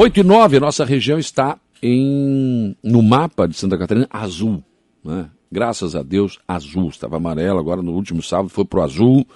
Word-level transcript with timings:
8 0.00 0.20
e 0.20 0.22
9, 0.22 0.60
nossa 0.60 0.84
região 0.84 1.18
está 1.18 1.58
em, 1.82 2.76
no 2.84 3.02
mapa 3.02 3.48
de 3.48 3.56
Santa 3.56 3.76
Catarina 3.76 4.06
azul. 4.08 4.62
Né? 5.04 5.28
Graças 5.50 5.96
a 5.96 6.04
Deus, 6.04 6.38
azul. 6.46 6.88
Estava 6.88 7.16
amarelo, 7.16 7.58
agora 7.58 7.82
no 7.82 7.90
último 7.94 8.22
sábado 8.22 8.48
foi 8.48 8.64
para 8.64 8.78
o 8.78 8.82
azul. 8.84 9.26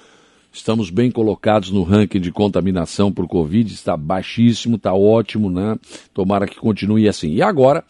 Estamos 0.52 0.88
bem 0.88 1.10
colocados 1.10 1.72
no 1.72 1.82
ranking 1.82 2.20
de 2.20 2.30
contaminação 2.30 3.10
por 3.10 3.26
Covid, 3.26 3.74
está 3.74 3.96
baixíssimo, 3.96 4.76
está 4.76 4.94
ótimo, 4.94 5.50
né? 5.50 5.76
Tomara 6.14 6.46
que 6.46 6.54
continue 6.54 7.08
assim. 7.08 7.32
E 7.32 7.42
agora 7.42 7.82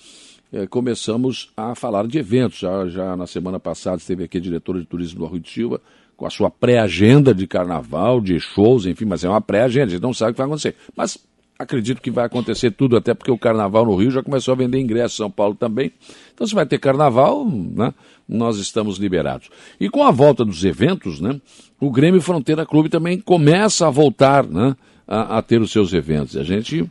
é, 0.50 0.66
começamos 0.66 1.52
a 1.54 1.74
falar 1.74 2.06
de 2.06 2.16
eventos. 2.16 2.58
Já, 2.58 2.88
já 2.88 3.14
na 3.14 3.26
semana 3.26 3.60
passada 3.60 3.98
esteve 3.98 4.24
aqui 4.24 4.38
a 4.38 4.40
diretora 4.40 4.80
de 4.80 4.86
turismo 4.86 5.18
do 5.18 5.26
Arroio 5.26 5.42
de 5.42 5.50
Silva 5.50 5.78
com 6.16 6.24
a 6.24 6.30
sua 6.30 6.50
pré-agenda 6.50 7.34
de 7.34 7.46
carnaval, 7.46 8.18
de 8.18 8.40
shows, 8.40 8.86
enfim, 8.86 9.04
mas 9.04 9.24
é 9.24 9.28
uma 9.28 9.42
pré-agenda, 9.42 9.88
a 9.88 9.90
gente 9.90 10.02
não 10.02 10.14
sabe 10.14 10.30
o 10.30 10.34
que 10.34 10.38
vai 10.38 10.46
acontecer. 10.46 10.74
Mas 10.96 11.18
acredito 11.62 12.00
que 12.00 12.10
vai 12.10 12.26
acontecer 12.26 12.70
tudo, 12.70 12.96
até 12.96 13.14
porque 13.14 13.30
o 13.30 13.38
carnaval 13.38 13.86
no 13.86 13.96
Rio 13.96 14.10
já 14.10 14.22
começou 14.22 14.52
a 14.52 14.56
vender 14.56 14.78
ingressos, 14.78 15.16
São 15.16 15.30
Paulo 15.30 15.54
também. 15.54 15.92
Então, 16.34 16.46
se 16.46 16.54
vai 16.54 16.66
ter 16.66 16.78
carnaval, 16.78 17.46
né, 17.46 17.94
nós 18.28 18.58
estamos 18.58 18.98
liberados. 18.98 19.48
E 19.80 19.88
com 19.88 20.04
a 20.04 20.10
volta 20.10 20.44
dos 20.44 20.64
eventos, 20.64 21.20
né, 21.20 21.40
o 21.80 21.90
Grêmio 21.90 22.20
Fronteira 22.20 22.66
Clube 22.66 22.88
também 22.88 23.18
começa 23.20 23.86
a 23.86 23.90
voltar 23.90 24.46
né, 24.46 24.76
a, 25.06 25.38
a 25.38 25.42
ter 25.42 25.60
os 25.60 25.70
seus 25.70 25.92
eventos. 25.92 26.36
A 26.36 26.44
gente, 26.44 26.88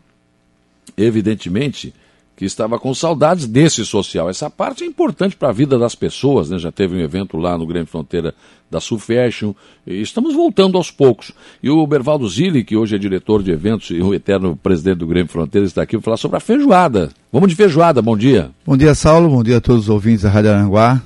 evidentemente, 0.97 1.93
que 2.41 2.45
estava 2.45 2.79
com 2.79 2.91
saudades 2.91 3.45
desse 3.45 3.85
social. 3.85 4.27
Essa 4.27 4.49
parte 4.49 4.83
é 4.83 4.87
importante 4.87 5.35
para 5.35 5.49
a 5.49 5.51
vida 5.51 5.77
das 5.77 5.93
pessoas, 5.93 6.49
né? 6.49 6.57
Já 6.57 6.71
teve 6.71 6.95
um 6.95 6.99
evento 6.99 7.37
lá 7.37 7.55
no 7.55 7.67
Grande 7.67 7.85
Fronteira 7.85 8.33
da 8.67 8.79
Sul 8.79 8.97
Fashion. 8.97 9.53
estamos 9.85 10.33
voltando 10.33 10.75
aos 10.75 10.89
poucos. 10.89 11.31
E 11.61 11.69
o 11.69 11.85
Bervaldo 11.85 12.27
Zilli, 12.27 12.63
que 12.63 12.75
hoje 12.75 12.95
é 12.95 12.97
diretor 12.97 13.43
de 13.43 13.51
eventos 13.51 13.91
e 13.91 14.01
o 14.01 14.11
eterno 14.11 14.55
presidente 14.55 14.97
do 14.97 15.05
Grêmio 15.05 15.31
Fronteira, 15.31 15.67
está 15.67 15.83
aqui 15.83 15.95
para 15.97 16.01
falar 16.03 16.17
sobre 16.17 16.37
a 16.37 16.39
feijoada. 16.39 17.11
Vamos 17.31 17.47
de 17.47 17.55
feijoada, 17.55 18.01
bom 18.01 18.17
dia. 18.17 18.49
Bom 18.65 18.75
dia, 18.75 18.95
Saulo, 18.95 19.29
bom 19.29 19.43
dia 19.43 19.57
a 19.57 19.61
todos 19.61 19.83
os 19.83 19.89
ouvintes 19.89 20.23
da 20.23 20.31
Rádio 20.31 20.49
Aranguá. 20.49 20.99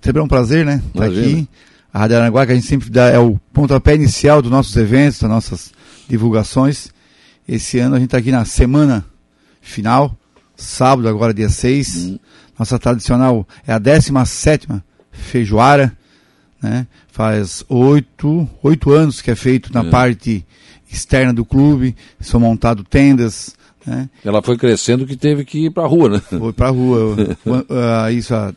Sempre 0.00 0.20
é 0.20 0.24
um 0.24 0.28
prazer, 0.28 0.64
né? 0.64 0.80
Estar 0.94 1.06
aqui. 1.06 1.48
A 1.92 1.98
Rádio 1.98 2.18
Aranguá, 2.18 2.46
que 2.46 2.52
a 2.52 2.54
gente 2.54 2.68
sempre 2.68 2.88
dá, 2.88 3.08
é 3.08 3.18
o 3.18 3.36
pontapé 3.52 3.96
inicial 3.96 4.40
dos 4.40 4.50
nossos 4.52 4.76
eventos, 4.76 5.18
das 5.18 5.28
nossas 5.28 5.72
divulgações. 6.08 6.90
Esse 7.48 7.80
ano 7.80 7.96
a 7.96 7.98
gente 7.98 8.06
está 8.06 8.18
aqui 8.18 8.30
na 8.30 8.44
semana 8.44 9.04
final 9.60 10.16
sábado, 10.58 11.08
agora 11.08 11.32
dia 11.32 11.48
6. 11.48 11.96
Uhum. 11.96 12.18
Nossa 12.58 12.78
tradicional 12.78 13.46
é 13.66 13.72
a 13.72 13.78
17 13.78 14.68
feijoara, 15.12 15.96
né? 16.60 16.86
Faz 17.10 17.64
oito, 17.68 18.48
oito 18.62 18.90
anos 18.92 19.22
que 19.22 19.30
é 19.30 19.36
feito 19.36 19.72
na 19.72 19.80
é. 19.80 19.90
parte 19.90 20.44
externa 20.90 21.32
do 21.32 21.44
clube, 21.44 21.94
são 22.20 22.40
montadas 22.40 22.84
tendas, 22.90 23.56
né? 23.86 24.08
Ela 24.24 24.42
foi 24.42 24.56
crescendo 24.56 25.06
que 25.06 25.16
teve 25.16 25.44
que 25.44 25.66
ir 25.66 25.70
para 25.70 25.84
a 25.84 25.86
rua, 25.86 26.08
né? 26.08 26.20
Foi 26.20 26.52
para 26.52 26.68
a 26.68 26.70
rua. 26.70 27.14
uh, 27.46 28.10
isso, 28.10 28.34
uh, 28.34 28.54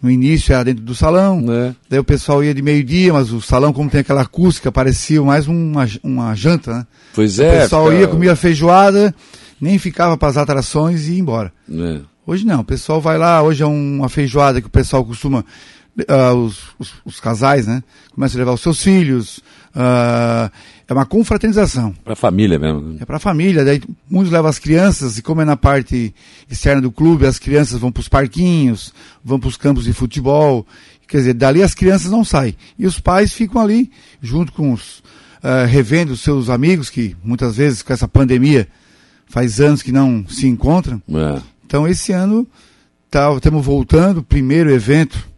no 0.00 0.10
início 0.10 0.52
era 0.52 0.64
dentro 0.64 0.84
do 0.84 0.94
salão, 0.94 1.44
é. 1.52 1.74
daí 1.88 1.98
o 1.98 2.04
pessoal 2.04 2.42
ia 2.42 2.54
de 2.54 2.62
meio-dia, 2.62 3.12
mas 3.12 3.32
o 3.32 3.40
salão, 3.40 3.72
como 3.72 3.90
tem 3.90 4.00
aquela 4.00 4.22
acústica, 4.22 4.70
parecia 4.70 5.20
mais 5.22 5.48
uma, 5.48 5.88
uma 6.02 6.34
janta, 6.34 6.72
né? 6.72 6.86
Pois 7.14 7.38
é. 7.38 7.48
O 7.48 7.60
pessoal 7.62 7.92
ia, 7.92 8.06
comia 8.06 8.36
feijoada, 8.36 9.14
nem 9.60 9.78
ficava 9.78 10.16
para 10.16 10.28
as 10.28 10.36
atrações 10.36 11.06
e 11.06 11.12
ia 11.12 11.20
embora. 11.20 11.52
É. 11.70 12.00
Hoje 12.26 12.44
não, 12.44 12.60
o 12.60 12.64
pessoal 12.64 13.00
vai 13.00 13.16
lá, 13.16 13.42
hoje 13.42 13.62
é 13.62 13.66
uma 13.66 14.08
feijoada 14.08 14.60
que 14.60 14.66
o 14.66 14.70
pessoal 14.70 15.04
costuma, 15.04 15.44
uh, 15.98 16.34
os, 16.34 16.58
os, 16.78 16.92
os, 17.04 17.20
casais, 17.20 17.66
né? 17.66 17.82
Começam 18.14 18.38
a 18.38 18.40
levar 18.40 18.52
os 18.52 18.60
seus 18.60 18.82
filhos, 18.82 19.38
uh, 19.74 20.50
é 20.86 20.92
uma 20.92 21.06
confraternização. 21.06 21.94
Para 22.04 22.12
a 22.12 22.16
família 22.16 22.58
mesmo. 22.58 22.98
É 23.00 23.04
para 23.06 23.16
a 23.16 23.20
família, 23.20 23.64
daí 23.64 23.80
muitos 24.10 24.30
levam 24.30 24.50
as 24.50 24.58
crianças, 24.58 25.16
e 25.16 25.22
como 25.22 25.40
é 25.40 25.44
na 25.44 25.56
parte 25.56 26.14
externa 26.50 26.82
do 26.82 26.92
clube, 26.92 27.26
as 27.26 27.38
crianças 27.38 27.80
vão 27.80 27.90
para 27.90 28.02
os 28.02 28.08
parquinhos, 28.08 28.92
vão 29.24 29.40
para 29.40 29.48
os 29.48 29.56
campos 29.56 29.84
de 29.84 29.94
futebol, 29.94 30.66
quer 31.06 31.18
dizer, 31.18 31.34
dali 31.34 31.62
as 31.62 31.74
crianças 31.74 32.10
não 32.10 32.24
saem. 32.24 32.54
E 32.78 32.86
os 32.86 33.00
pais 33.00 33.32
ficam 33.32 33.60
ali, 33.60 33.90
junto 34.20 34.52
com 34.52 34.72
os, 34.72 34.98
uh, 35.42 35.66
revendo 35.66 36.12
os 36.12 36.20
seus 36.20 36.50
amigos, 36.50 36.90
que 36.90 37.16
muitas 37.24 37.56
vezes 37.56 37.82
com 37.82 37.92
essa 37.92 38.06
pandemia 38.06 38.68
faz 39.28 39.60
anos 39.60 39.82
que 39.82 39.92
não 39.92 40.26
se 40.28 40.46
encontram. 40.46 41.02
É. 41.08 41.42
Então 41.66 41.86
esse 41.86 42.12
ano 42.12 42.46
tá, 43.10 43.32
estamos 43.34 43.64
voltando, 43.64 44.22
primeiro 44.22 44.70
evento 44.70 45.28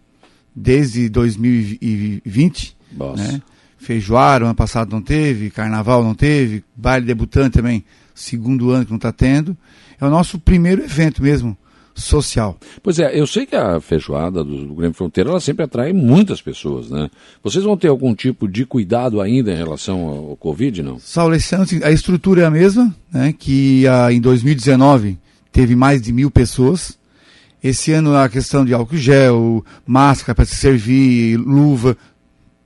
desde 0.55 1.09
2020. 1.09 2.77
Né? 3.17 3.43
Feijoara, 3.79 4.45
ano 4.45 4.55
passado 4.55 4.91
não 4.91 5.01
teve, 5.01 5.51
carnaval 5.51 6.05
não 6.05 6.15
teve, 6.15 6.63
baile 6.77 7.07
debutante 7.07 7.55
também, 7.55 7.85
segundo 8.15 8.71
ano 8.71 8.85
que 8.85 8.91
não 8.91 8.97
está 8.97 9.13
tendo. 9.13 9.57
É 10.01 10.05
o 10.05 10.11
nosso 10.11 10.39
primeiro 10.39 10.83
evento 10.83 11.23
mesmo 11.23 11.57
social. 11.95 12.59
Pois 12.83 12.99
é, 12.99 13.19
eu 13.19 13.27
sei 13.27 13.47
que 13.47 13.57
a 13.57 13.81
feijoada 13.81 14.43
do, 14.43 14.67
do 14.67 14.75
Grêmio 14.75 14.95
Fronteira 14.95 15.31
ela 15.31 15.41
sempre 15.41 15.65
atrai 15.65 15.93
muitas 15.93 16.41
pessoas, 16.41 16.91
né? 16.91 17.11
Vocês 17.43 17.65
vão 17.65 17.77
ter 17.77 17.89
algum 17.89 18.15
tipo 18.15 18.49
de 18.49 18.65
cuidado 18.65 19.21
ainda 19.21 19.53
em 19.53 19.57
relação 19.57 20.01
ao, 20.07 20.31
ao 20.31 20.37
Covid, 20.37 20.83
não? 20.83 20.99
Saulo, 20.99 21.35
a 21.83 21.91
estrutura 21.91 22.43
é 22.43 22.45
a 22.47 22.51
mesma, 22.51 22.95
né? 23.13 23.35
Que 23.37 23.87
a, 23.87 24.13
em 24.13 24.21
2019 24.21 25.19
teve 25.53 25.77
mais 25.77 26.01
de 26.01 26.13
mil 26.13 26.31
pessoas. 26.31 26.99
Esse 27.63 27.93
ano 27.93 28.17
a 28.17 28.29
questão 28.29 28.65
de 28.65 28.73
álcool 28.73 28.97
gel, 28.97 29.65
máscara 29.87 30.35
para 30.35 30.47
se 30.47 30.57
servir, 30.57 31.37
luva, 31.37 31.97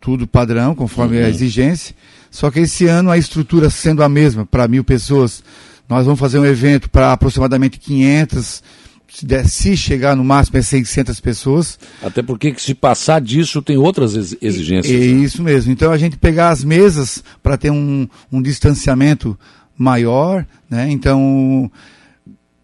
tudo 0.00 0.26
padrão, 0.26 0.74
conforme 0.74 1.18
uhum. 1.18 1.24
a 1.24 1.28
exigência. 1.28 1.94
Só 2.30 2.50
que 2.50 2.60
esse 2.60 2.86
ano 2.86 3.10
a 3.10 3.18
estrutura 3.18 3.70
sendo 3.70 4.02
a 4.02 4.08
mesma 4.08 4.44
para 4.44 4.68
mil 4.68 4.84
pessoas, 4.84 5.42
nós 5.88 6.04
vamos 6.04 6.20
fazer 6.20 6.38
um 6.38 6.44
evento 6.44 6.90
para 6.90 7.12
aproximadamente 7.12 7.78
500 7.78 8.62
se, 9.08 9.24
der, 9.24 9.46
se 9.46 9.76
chegar 9.76 10.16
no 10.16 10.24
máximo 10.24 10.58
é 10.58 10.62
600 10.62 11.20
pessoas. 11.20 11.78
Até 12.02 12.22
porque 12.22 12.54
se 12.58 12.74
passar 12.74 13.20
disso 13.20 13.62
tem 13.62 13.76
outras 13.76 14.14
exigências. 14.40 14.92
É, 14.92 15.04
é 15.04 15.06
isso 15.06 15.42
mesmo. 15.42 15.72
Então 15.72 15.92
a 15.92 15.96
gente 15.96 16.16
pegar 16.16 16.50
as 16.50 16.64
mesas 16.64 17.22
para 17.42 17.56
ter 17.56 17.70
um, 17.70 18.08
um 18.32 18.42
distanciamento 18.42 19.38
maior, 19.76 20.46
né? 20.68 20.90
Então 20.90 21.70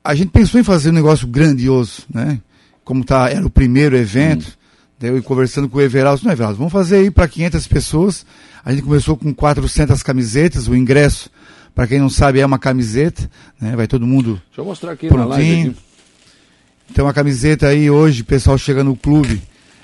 a 0.02 0.14
gente 0.14 0.30
pensou 0.30 0.60
em 0.60 0.64
fazer 0.64 0.90
um 0.90 0.94
negócio 0.94 1.26
grandioso, 1.26 2.02
né? 2.12 2.40
Como 2.84 3.04
tá, 3.04 3.30
era 3.30 3.46
o 3.46 3.50
primeiro 3.50 3.96
evento, 3.96 4.48
hum. 4.48 4.52
daí 4.98 5.10
eu 5.10 5.22
conversando 5.22 5.68
com 5.68 5.78
o 5.78 5.80
Everaldo, 5.80 6.24
não 6.24 6.32
Everaldo, 6.32 6.56
vamos 6.58 6.72
fazer 6.72 6.96
aí 6.96 7.10
para 7.10 7.28
500 7.28 7.66
pessoas. 7.68 8.26
A 8.64 8.72
gente 8.72 8.82
começou 8.82 9.16
com 9.16 9.32
400 9.32 10.02
camisetas, 10.02 10.66
o 10.66 10.74
ingresso, 10.74 11.30
para 11.74 11.86
quem 11.86 11.98
não 11.98 12.10
sabe, 12.10 12.40
é 12.40 12.46
uma 12.46 12.58
camiseta, 12.58 13.30
né? 13.60 13.76
Vai 13.76 13.86
todo 13.86 14.06
mundo 14.06 14.42
Deixa 14.48 14.60
eu 14.60 14.64
mostrar 14.64 14.92
aqui 14.92 15.08
prontinho. 15.08 15.28
na 15.28 15.36
live 15.36 15.68
aqui. 15.70 15.89
Então 16.90 17.06
a 17.06 17.14
camiseta 17.14 17.68
aí 17.68 17.88
hoje, 17.88 18.24
pessoal 18.24 18.58
chega 18.58 18.82
no 18.82 18.96
clube, 18.96 19.40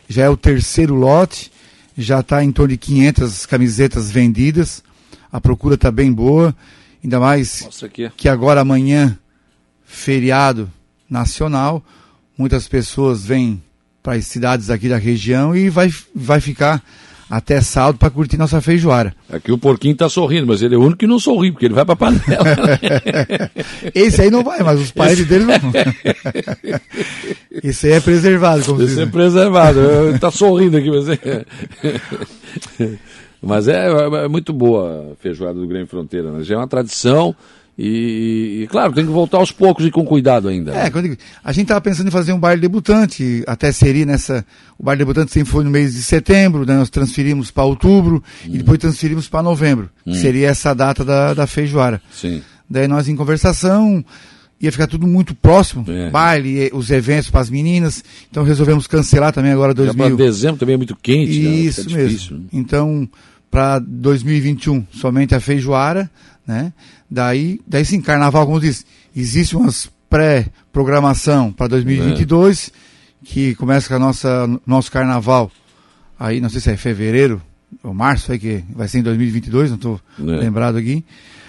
já 0.08 0.24
é 0.24 0.28
o 0.28 0.36
terceiro 0.36 0.94
lote, 0.94 1.52
já 1.96 2.20
está 2.20 2.42
em 2.42 2.50
torno 2.50 2.70
de 2.72 2.76
500 2.76 3.46
camisetas 3.46 4.10
vendidas, 4.10 4.82
a 5.30 5.40
procura 5.40 5.76
está 5.76 5.90
bem 5.90 6.12
boa, 6.12 6.54
ainda 7.02 7.20
mais 7.20 7.68
que 8.16 8.28
agora 8.28 8.60
amanhã, 8.60 9.16
feriado 9.84 10.70
nacional, 11.08 11.82
muitas 12.36 12.66
pessoas 12.66 13.24
vêm 13.24 13.62
para 14.02 14.14
as 14.14 14.26
cidades 14.26 14.68
aqui 14.68 14.88
da 14.88 14.98
região 14.98 15.54
e 15.54 15.70
vai, 15.70 15.92
vai 16.14 16.40
ficar 16.40 16.82
até 17.28 17.60
sábado 17.60 17.98
para 17.98 18.10
curtir 18.10 18.36
nossa 18.36 18.60
feijoara. 18.60 19.14
Aqui 19.30 19.50
o 19.50 19.58
porquinho 19.58 19.92
está 19.92 20.08
sorrindo, 20.08 20.46
mas 20.46 20.62
ele 20.62 20.74
é 20.74 20.78
o 20.78 20.82
único 20.82 20.98
que 20.98 21.06
não 21.06 21.18
sorri, 21.18 21.50
porque 21.50 21.66
ele 21.66 21.74
vai 21.74 21.84
para 21.84 21.94
a 21.94 21.96
panela. 21.96 22.20
Esse 23.94 24.22
aí 24.22 24.30
não 24.30 24.44
vai, 24.44 24.62
mas 24.62 24.80
os 24.80 24.92
pais 24.92 25.18
Esse... 25.18 25.24
dele 25.24 25.44
não 25.44 25.58
vão. 25.58 25.72
Esse 27.62 27.88
aí 27.88 27.92
é 27.94 28.00
preservado, 28.00 28.64
como 28.64 28.82
Esse 28.82 29.00
é 29.00 29.06
preservado. 29.06 30.10
Está 30.14 30.30
sorrindo 30.30 30.76
aqui, 30.76 30.90
mas 30.90 31.08
é... 31.08 31.44
Mas 33.42 33.68
é, 33.68 33.86
é, 33.88 34.28
muito 34.28 34.52
boa 34.52 35.12
a 35.12 35.16
feijoada 35.16 35.58
do 35.58 35.66
Grêmio 35.66 35.86
Fronteira, 35.86 36.32
né? 36.32 36.42
Já 36.42 36.54
é 36.54 36.58
uma 36.58 36.66
tradição 36.66 37.34
e, 37.78 38.62
e, 38.62 38.66
claro, 38.68 38.92
tem 38.94 39.04
que 39.04 39.12
voltar 39.12 39.36
aos 39.36 39.52
poucos 39.52 39.84
e 39.84 39.90
com 39.90 40.02
cuidado 40.02 40.48
ainda. 40.48 40.72
É, 40.72 40.88
digo, 40.88 41.16
a 41.44 41.52
gente 41.52 41.64
estava 41.64 41.80
pensando 41.80 42.08
em 42.08 42.10
fazer 42.10 42.32
um 42.32 42.38
baile 42.38 42.60
debutante, 42.60 43.44
até 43.46 43.70
seria 43.70 44.06
nessa. 44.06 44.46
O 44.78 44.82
baile 44.82 45.00
debutante 45.00 45.30
sempre 45.30 45.52
foi 45.52 45.62
no 45.62 45.70
mês 45.70 45.92
de 45.92 46.02
setembro, 46.02 46.64
né, 46.64 46.74
nós 46.74 46.88
transferimos 46.88 47.50
para 47.50 47.64
outubro 47.64 48.22
hum. 48.46 48.50
e 48.50 48.58
depois 48.58 48.78
transferimos 48.78 49.28
para 49.28 49.42
novembro, 49.42 49.90
hum. 50.06 50.12
que 50.12 50.18
seria 50.18 50.48
essa 50.48 50.74
data 50.74 51.04
da, 51.04 51.34
da 51.34 51.46
feijoara. 51.46 52.00
Sim. 52.10 52.40
Daí 52.68 52.88
nós 52.88 53.08
em 53.08 53.14
conversação, 53.14 54.02
ia 54.58 54.72
ficar 54.72 54.86
tudo 54.86 55.06
muito 55.06 55.34
próximo, 55.34 55.84
é. 55.86 56.08
baile, 56.10 56.70
os 56.72 56.90
eventos 56.90 57.30
para 57.30 57.42
as 57.42 57.50
meninas, 57.50 58.02
então 58.30 58.42
resolvemos 58.42 58.86
cancelar 58.86 59.32
também 59.32 59.52
agora 59.52 59.74
2000. 59.74 60.16
Para 60.16 60.16
dezembro 60.16 60.58
também 60.58 60.74
é 60.74 60.78
muito 60.78 60.96
quente, 60.96 61.66
Isso 61.66 61.90
né? 61.90 61.96
mesmo. 61.96 62.08
Difícil. 62.08 62.40
Então, 62.52 63.08
para 63.50 63.78
2021, 63.78 64.86
somente 64.92 65.34
a 65.34 65.40
feijoara, 65.40 66.10
né? 66.46 66.72
Daí, 67.10 67.60
daí 67.66 67.84
sim, 67.84 68.00
carnaval, 68.00 68.46
como 68.46 68.60
diz, 68.60 68.84
existe 69.14 69.56
umas 69.56 69.90
pré-programação 70.08 71.52
para 71.52 71.66
2022, 71.68 72.68
é. 72.68 72.72
que 73.24 73.54
começa 73.54 73.88
com 73.88 73.94
a 73.94 73.98
nossa 73.98 74.60
nosso 74.66 74.90
carnaval. 74.90 75.50
Aí, 76.18 76.40
não 76.40 76.48
sei 76.48 76.60
se 76.60 76.70
é 76.70 76.76
fevereiro 76.76 77.42
ou 77.82 77.92
março, 77.92 78.32
aí 78.32 78.38
que 78.38 78.64
vai 78.74 78.88
ser 78.88 78.98
em 78.98 79.02
2022, 79.02 79.70
não 79.70 79.76
estou 79.76 80.00
é. 80.18 80.22
lembrado 80.22 80.76
aqui. 80.76 81.04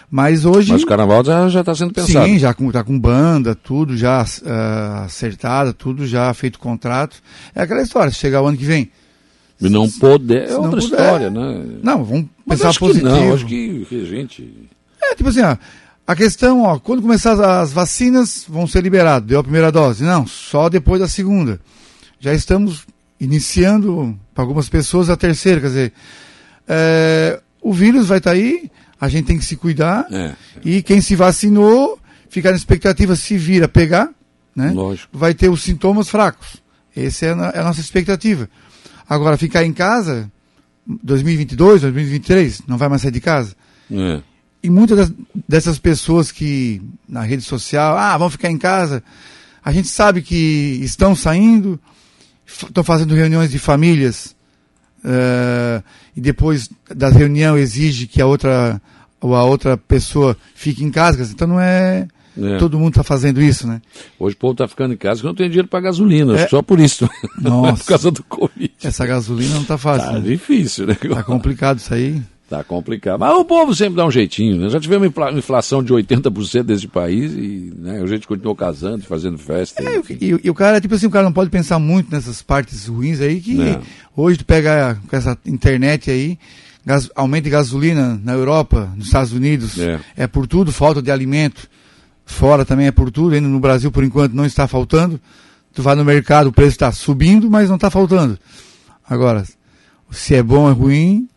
Mas 0.10 0.46
hoje. 0.46 0.72
Mas 0.72 0.84
o 0.84 0.88
carnaval 0.88 1.24
já 1.50 1.60
está 1.60 1.76
sendo 1.76 1.94
pensado. 1.94 2.26
Sim, 2.26 2.40
já 2.40 2.54
com, 2.54 2.72
tá 2.72 2.84
com 2.84 2.98
banda, 2.98 3.54
tudo 3.54 3.98
já 3.98 4.24
uh, 4.24 5.04
acertado, 5.04 5.74
tudo 5.74 6.08
já 6.08 6.34
feito 6.34 6.60
contrato. 6.60 7.22
É 7.54 7.62
aquela 7.62 7.82
história, 7.82 8.12
se 8.12 8.18
chegar 8.18 8.42
o 8.42 8.48
ano 8.48 8.58
que 8.58 8.66
vem. 8.66 8.90
E 9.60 9.70
não 9.70 9.90
poder, 9.90 10.50
é 10.50 10.56
outra 10.56 10.80
puder, 10.80 11.00
história, 11.00 11.30
né? 11.30 11.66
Não, 11.84 12.06
vamos 12.06 12.28
Mas 12.46 12.60
pensar 12.60 12.80
positivo. 12.80 13.10
não, 13.10 13.34
acho 13.34 13.46
que, 13.46 13.86
que 13.90 14.06
gente. 14.06 14.70
É, 15.12 15.16
tipo 15.16 15.30
assim, 15.30 15.42
ó, 15.42 15.58
a 16.06 16.16
questão, 16.16 16.64
ó, 16.64 16.80
quando 16.80 17.02
começar 17.02 17.34
as 17.60 17.72
vacinas, 17.72 18.46
vão 18.48 18.66
ser 18.66 18.82
liberadas. 18.82 19.28
Deu 19.28 19.40
a 19.40 19.44
primeira 19.44 19.72
dose? 19.72 20.04
Não, 20.04 20.26
só 20.26 20.70
depois 20.70 21.02
da 21.02 21.08
segunda. 21.08 21.60
Já 22.20 22.34
estamos 22.34 22.86
iniciando, 23.20 24.18
para 24.34 24.44
algumas 24.44 24.70
pessoas, 24.70 25.10
a 25.10 25.18
terceira. 25.18 25.62
Quer 25.62 25.68
dizer, 25.68 25.94
é, 26.68 27.42
o 27.62 27.74
vírus 27.74 28.08
vai 28.08 28.20
estar 28.20 28.32
tá 28.32 28.36
aí, 28.38 28.72
a 29.00 29.10
gente 29.10 29.26
tem 29.26 29.38
que 29.38 29.46
se 29.46 29.56
cuidar. 29.56 30.08
É. 30.12 30.34
E 30.64 30.82
quem 30.82 31.02
se 31.02 31.16
vacinou, 31.16 32.00
ficar 32.30 32.52
na 32.52 32.58
expectativa, 32.58 33.16
se 33.16 33.38
vir 33.38 33.64
a 33.64 33.68
pegar, 33.68 34.10
né? 34.56 34.72
Lógico. 34.74 35.10
Vai 35.18 35.34
ter 35.34 35.50
os 35.50 35.62
sintomas 35.62 36.10
fracos. 36.10 36.64
Essa 36.96 37.26
é 37.26 37.34
a, 37.34 37.52
é 37.56 37.60
a 37.60 37.64
nossa 37.64 37.82
expectativa. 37.82 38.50
Agora, 39.10 39.38
ficar 39.38 39.64
em 39.64 39.74
casa, 39.74 40.32
2022, 41.04 41.82
2023, 41.82 42.62
não 42.68 42.78
vai 42.78 42.90
mais 42.90 43.02
sair 43.02 43.12
de 43.12 43.22
casa. 43.22 43.56
É. 43.92 44.22
E 44.68 44.70
muitas 44.70 45.14
dessas 45.48 45.80
pessoas 45.80 46.30
que 46.30 46.82
na 47.08 47.22
rede 47.22 47.42
social, 47.42 47.98
ah, 47.98 48.18
vão 48.18 48.30
ficar 48.30 48.52
em 48.52 48.58
casa, 48.58 49.02
a 49.64 49.72
gente 49.72 49.88
sabe 49.88 50.22
que 50.22 50.78
estão 50.84 51.16
saindo, 51.16 51.80
estão 52.46 52.84
fazendo 52.84 53.16
reuniões 53.16 53.50
de 53.50 53.60
famílias, 53.60 54.36
uh, 55.06 55.82
e 56.14 56.20
depois 56.20 56.70
da 56.94 57.08
reunião 57.08 57.58
exige 57.58 58.08
que 58.08 58.22
a 58.22 58.26
outra, 58.26 58.82
ou 59.22 59.34
a 59.36 59.46
outra 59.46 59.78
pessoa 59.78 60.36
fique 60.54 60.84
em 60.84 60.92
casa, 60.92 61.24
então 61.32 61.48
não 61.48 61.62
é, 61.62 62.06
é. 62.38 62.58
Todo 62.58 62.78
mundo 62.78 62.90
está 62.90 63.04
fazendo 63.04 63.42
isso, 63.42 63.66
né? 63.66 63.82
Hoje 64.20 64.36
o 64.36 64.38
povo 64.38 64.52
está 64.52 64.68
ficando 64.68 64.94
em 64.94 64.98
casa 64.98 65.16
porque 65.16 65.28
não 65.28 65.34
tem 65.34 65.48
dinheiro 65.48 65.70
para 65.70 65.80
gasolina, 65.80 66.38
é. 66.38 66.48
só 66.50 66.62
por 66.62 66.78
isso. 66.78 67.10
Nossa. 67.42 67.78
por 67.86 67.88
causa 67.88 68.12
do 68.12 68.24
Covid. 68.24 68.74
Essa 68.84 69.08
gasolina 69.08 69.56
não 69.56 69.62
está 69.62 69.78
fácil. 69.78 70.08
Tá 70.08 70.20
né? 70.20 70.20
difícil, 70.20 70.88
né? 70.88 70.96
Tá 70.96 71.24
complicado 71.24 71.80
isso 71.80 71.94
aí. 71.94 72.22
Tá 72.50 72.64
complicado. 72.64 73.20
Mas 73.20 73.34
o 73.34 73.44
povo 73.44 73.76
sempre 73.76 73.98
dá 73.98 74.06
um 74.06 74.12
jeitinho, 74.12 74.56
né? 74.56 74.70
Já 74.70 74.80
tivemos 74.80 75.12
uma 75.14 75.32
inflação 75.32 75.84
de 75.84 75.94
80% 75.94 76.64
desse 76.64 76.88
país 76.88 77.34
e 77.34 77.74
né, 77.78 78.02
a 78.02 78.06
gente 78.08 78.26
continuou 78.26 78.56
casando, 78.56 79.04
fazendo 79.04 79.38
festa. 79.38 79.84
É, 79.84 80.02
e, 80.22 80.40
e, 80.46 80.50
o 80.50 80.54
cara, 80.54 80.80
tipo 80.80 80.96
assim, 80.96 81.08
o 81.08 81.12
cara 81.12 81.26
não 81.26 81.34
pode 81.34 81.50
pensar 81.50 81.78
muito 81.78 82.10
nessas 82.10 82.42
partes 82.42 82.88
ruins 82.88 83.20
aí 83.20 83.42
que 83.42 83.54
não. 83.54 83.82
hoje 84.16 84.38
tu 84.38 84.46
pega 84.46 84.98
com 85.10 85.16
essa 85.16 85.38
internet 85.46 86.10
aí, 86.10 86.40
gas, 86.86 87.12
aumento 87.16 87.44
de 87.44 87.50
gasolina 87.50 88.18
na 88.24 88.32
Europa, 88.32 88.94
nos 88.96 89.08
Estados 89.08 89.34
Unidos, 89.34 89.78
é. 89.78 90.00
é 90.16 90.26
por 90.26 90.48
tudo, 90.48 90.72
falta 90.72 91.02
de 91.02 91.12
alimento. 91.12 91.68
Fora 92.26 92.64
também 92.64 92.88
é 92.88 92.92
por 92.92 93.12
tudo, 93.12 93.36
ainda 93.36 93.48
no 93.48 93.60
Brasil 93.60 93.92
por 93.92 94.06
enquanto 94.06 94.32
não 94.34 94.46
está 94.46 94.70
faltando. 94.70 95.20
Tu 95.74 95.82
vai 95.82 95.96
no 95.96 96.06
mercado, 96.06 96.48
o 96.48 96.54
preço 96.54 96.72
está 96.72 96.94
subindo, 96.94 97.52
mas 97.52 97.68
não 97.68 97.76
está 97.76 97.90
faltando. 97.90 98.40
Agora, 99.08 99.44
se 100.12 100.34
é 100.34 100.42
bom 100.42 100.62
ou 100.62 100.70
é 100.70 100.74
ruim, 100.74 101.28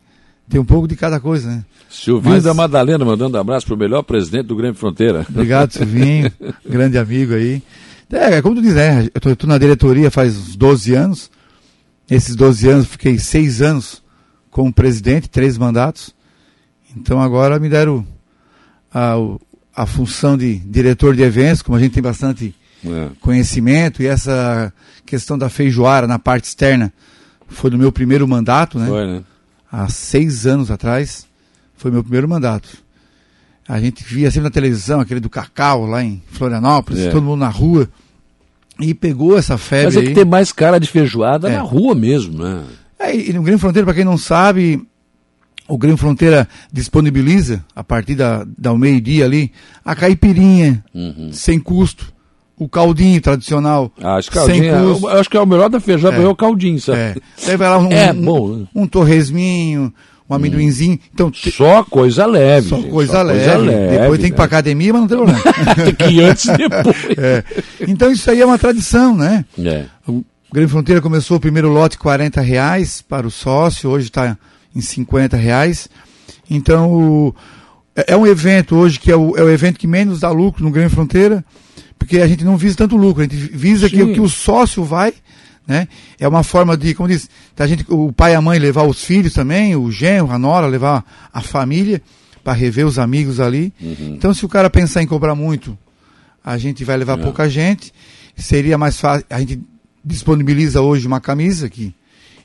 tem 0.50 0.60
um 0.60 0.64
pouco 0.64 0.88
de 0.88 0.96
cada 0.96 1.20
coisa, 1.20 1.48
né? 1.48 1.64
Silvinho 1.88 2.34
Mas... 2.34 2.44
da 2.44 2.52
Madalena 2.52 3.04
mandando 3.04 3.38
abraço 3.38 3.66
para 3.66 3.74
o 3.74 3.78
melhor 3.78 4.02
presidente 4.02 4.46
do 4.46 4.56
Grêmio 4.56 4.74
Fronteira. 4.74 5.24
Obrigado, 5.28 5.72
Silvinho, 5.72 6.30
grande 6.68 6.98
amigo 6.98 7.34
aí. 7.34 7.62
É, 8.12 8.34
é 8.34 8.42
como 8.42 8.56
tu 8.56 8.62
diz, 8.62 8.74
né? 8.74 9.08
Eu 9.14 9.32
estou 9.32 9.48
na 9.48 9.56
diretoria 9.56 10.10
faz 10.10 10.36
uns 10.36 10.56
12 10.56 10.94
anos. 10.94 11.30
Esses 12.10 12.34
12 12.34 12.68
anos 12.68 12.86
fiquei 12.88 13.18
seis 13.18 13.62
anos 13.62 14.02
como 14.50 14.72
presidente, 14.72 15.30
três 15.30 15.56
mandatos. 15.56 16.12
Então 16.96 17.20
agora 17.20 17.60
me 17.60 17.68
deram 17.68 18.04
a, 18.92 19.14
a 19.74 19.86
função 19.86 20.36
de 20.36 20.56
diretor 20.56 21.14
de 21.14 21.22
eventos, 21.22 21.62
como 21.62 21.78
a 21.78 21.80
gente 21.80 21.92
tem 21.92 22.02
bastante 22.02 22.52
é. 22.84 23.08
conhecimento, 23.20 24.02
e 24.02 24.06
essa 24.06 24.72
questão 25.06 25.38
da 25.38 25.48
feijoara 25.48 26.08
na 26.08 26.18
parte 26.18 26.44
externa 26.44 26.92
foi 27.46 27.70
no 27.70 27.78
meu 27.78 27.92
primeiro 27.92 28.26
mandato, 28.26 28.78
né? 28.78 28.86
Foi, 28.88 29.06
né? 29.06 29.22
Há 29.70 29.88
seis 29.88 30.46
anos 30.46 30.70
atrás, 30.70 31.26
foi 31.76 31.90
meu 31.90 32.02
primeiro 32.02 32.28
mandato. 32.28 32.68
A 33.68 33.80
gente 33.80 34.02
via 34.02 34.30
sempre 34.30 34.44
na 34.44 34.50
televisão 34.50 35.00
aquele 35.00 35.20
do 35.20 35.30
cacau 35.30 35.86
lá 35.86 36.02
em 36.02 36.22
Florianópolis, 36.32 37.02
é. 37.02 37.10
todo 37.10 37.22
mundo 37.22 37.40
na 37.40 37.48
rua. 37.48 37.88
E 38.80 38.94
pegou 38.94 39.38
essa 39.38 39.58
febre. 39.58 39.94
Mas 39.94 39.96
é 39.96 40.06
que 40.08 40.14
tem 40.14 40.24
mais 40.24 40.52
cara 40.52 40.80
de 40.80 40.88
feijoada 40.88 41.48
é. 41.48 41.56
na 41.56 41.62
rua 41.62 41.94
mesmo, 41.94 42.42
né? 42.42 42.64
É, 42.98 43.14
e 43.14 43.32
no 43.32 43.42
Grêmio 43.42 43.58
Fronteira, 43.58 43.84
para 43.84 43.94
quem 43.94 44.04
não 44.04 44.18
sabe, 44.18 44.82
o 45.68 45.78
Grêmio 45.78 45.98
Fronteira 45.98 46.48
disponibiliza, 46.72 47.64
a 47.76 47.84
partir 47.84 48.14
da, 48.14 48.44
da 48.58 48.74
meio-dia 48.74 49.24
ali, 49.24 49.52
a 49.84 49.94
caipirinha, 49.94 50.84
uhum. 50.94 51.30
sem 51.32 51.58
custo 51.60 52.12
o 52.60 52.68
caldinho 52.68 53.18
tradicional. 53.22 53.90
Ah, 54.02 54.16
acho, 54.16 54.30
caldinho, 54.30 54.74
sem 54.74 54.84
custo. 54.84 55.08
É, 55.08 55.18
acho 55.18 55.30
que 55.30 55.36
é 55.38 55.40
o 55.40 55.46
melhor 55.46 55.70
da 55.70 55.80
feijão 55.80 56.12
é, 56.12 56.22
é 56.22 56.28
o 56.28 56.36
caldinho, 56.36 56.78
sabe? 56.78 56.98
É. 56.98 57.14
Aí 57.46 57.56
vai 57.56 57.70
lá 57.70 57.78
um, 57.78 57.90
é, 57.90 58.12
um, 58.12 58.22
bom. 58.22 58.50
um, 58.50 58.82
um 58.82 58.86
torresminho, 58.86 59.90
um 60.28 60.34
amendoinzinho. 60.34 60.98
Então, 61.12 61.32
só 61.32 61.82
coisa 61.82 62.26
leve. 62.26 62.68
Só, 62.68 62.76
gente, 62.76 62.90
coisa, 62.90 63.12
só 63.12 63.22
leve. 63.22 63.38
coisa, 63.38 63.56
leve. 63.56 63.98
Depois 63.98 64.20
tem 64.20 64.28
que 64.28 64.34
ir 64.34 64.36
pra 64.36 64.44
né? 64.44 64.46
academia, 64.46 64.92
mas 64.92 65.00
não 65.00 65.08
tem 65.08 65.16
problema. 65.16 65.42
tem 65.74 65.94
que 65.96 66.14
ir 66.14 66.20
antes 66.22 66.44
e 66.44 66.56
depois. 66.58 66.96
É. 67.16 67.44
Então 67.88 68.12
isso 68.12 68.30
aí 68.30 68.42
é 68.42 68.44
uma 68.44 68.58
tradição, 68.58 69.16
né? 69.16 69.42
É. 69.58 69.86
O 70.06 70.22
Grêmio 70.52 70.68
Fronteira 70.68 71.00
começou 71.00 71.38
o 71.38 71.40
primeiro 71.40 71.70
lote 71.70 71.96
40 71.96 72.42
reais 72.42 73.00
para 73.00 73.26
o 73.26 73.30
sócio, 73.30 73.88
hoje 73.88 74.08
está 74.08 74.36
em 74.76 74.82
50 74.82 75.34
reais. 75.34 75.88
Então 76.50 76.92
o, 76.92 77.34
é, 77.96 78.12
é 78.12 78.16
um 78.18 78.26
evento 78.26 78.76
hoje 78.76 79.00
que 79.00 79.10
é 79.10 79.16
o, 79.16 79.34
é 79.34 79.42
o 79.42 79.48
evento 79.48 79.78
que 79.78 79.86
menos 79.86 80.20
dá 80.20 80.30
lucro 80.30 80.62
no 80.62 80.70
Grêmio 80.70 80.90
Fronteira 80.90 81.42
porque 82.00 82.18
a 82.18 82.26
gente 82.26 82.44
não 82.44 82.56
visa 82.56 82.74
tanto 82.76 82.96
lucro, 82.96 83.22
a 83.22 83.24
gente 83.26 83.36
visa 83.36 83.88
que, 83.88 84.14
que 84.14 84.20
o 84.20 84.28
sócio 84.28 84.82
vai, 84.82 85.12
né? 85.68 85.86
É 86.18 86.26
uma 86.26 86.42
forma 86.42 86.74
de, 86.74 86.94
como 86.94 87.08
diz, 87.08 87.28
a 87.58 87.66
gente, 87.66 87.84
o 87.88 88.10
pai 88.10 88.32
e 88.32 88.34
a 88.34 88.40
mãe 88.40 88.58
levar 88.58 88.84
os 88.84 89.04
filhos 89.04 89.34
também, 89.34 89.76
o 89.76 89.92
genro, 89.92 90.32
a 90.32 90.38
nora, 90.38 90.66
levar 90.66 91.04
a 91.32 91.42
família 91.42 92.00
para 92.42 92.54
rever 92.54 92.86
os 92.86 92.98
amigos 92.98 93.38
ali. 93.38 93.72
Uhum. 93.80 94.14
Então, 94.16 94.32
se 94.32 94.44
o 94.46 94.48
cara 94.48 94.70
pensar 94.70 95.02
em 95.02 95.06
cobrar 95.06 95.34
muito, 95.34 95.78
a 96.42 96.56
gente 96.56 96.82
vai 96.84 96.96
levar 96.96 97.18
é. 97.18 97.22
pouca 97.22 97.48
gente. 97.50 97.92
Seria 98.34 98.78
mais 98.78 98.98
fácil. 98.98 99.26
A 99.28 99.38
gente 99.38 99.60
disponibiliza 100.02 100.80
hoje 100.80 101.06
uma 101.06 101.20
camisa 101.20 101.66
aqui. 101.66 101.94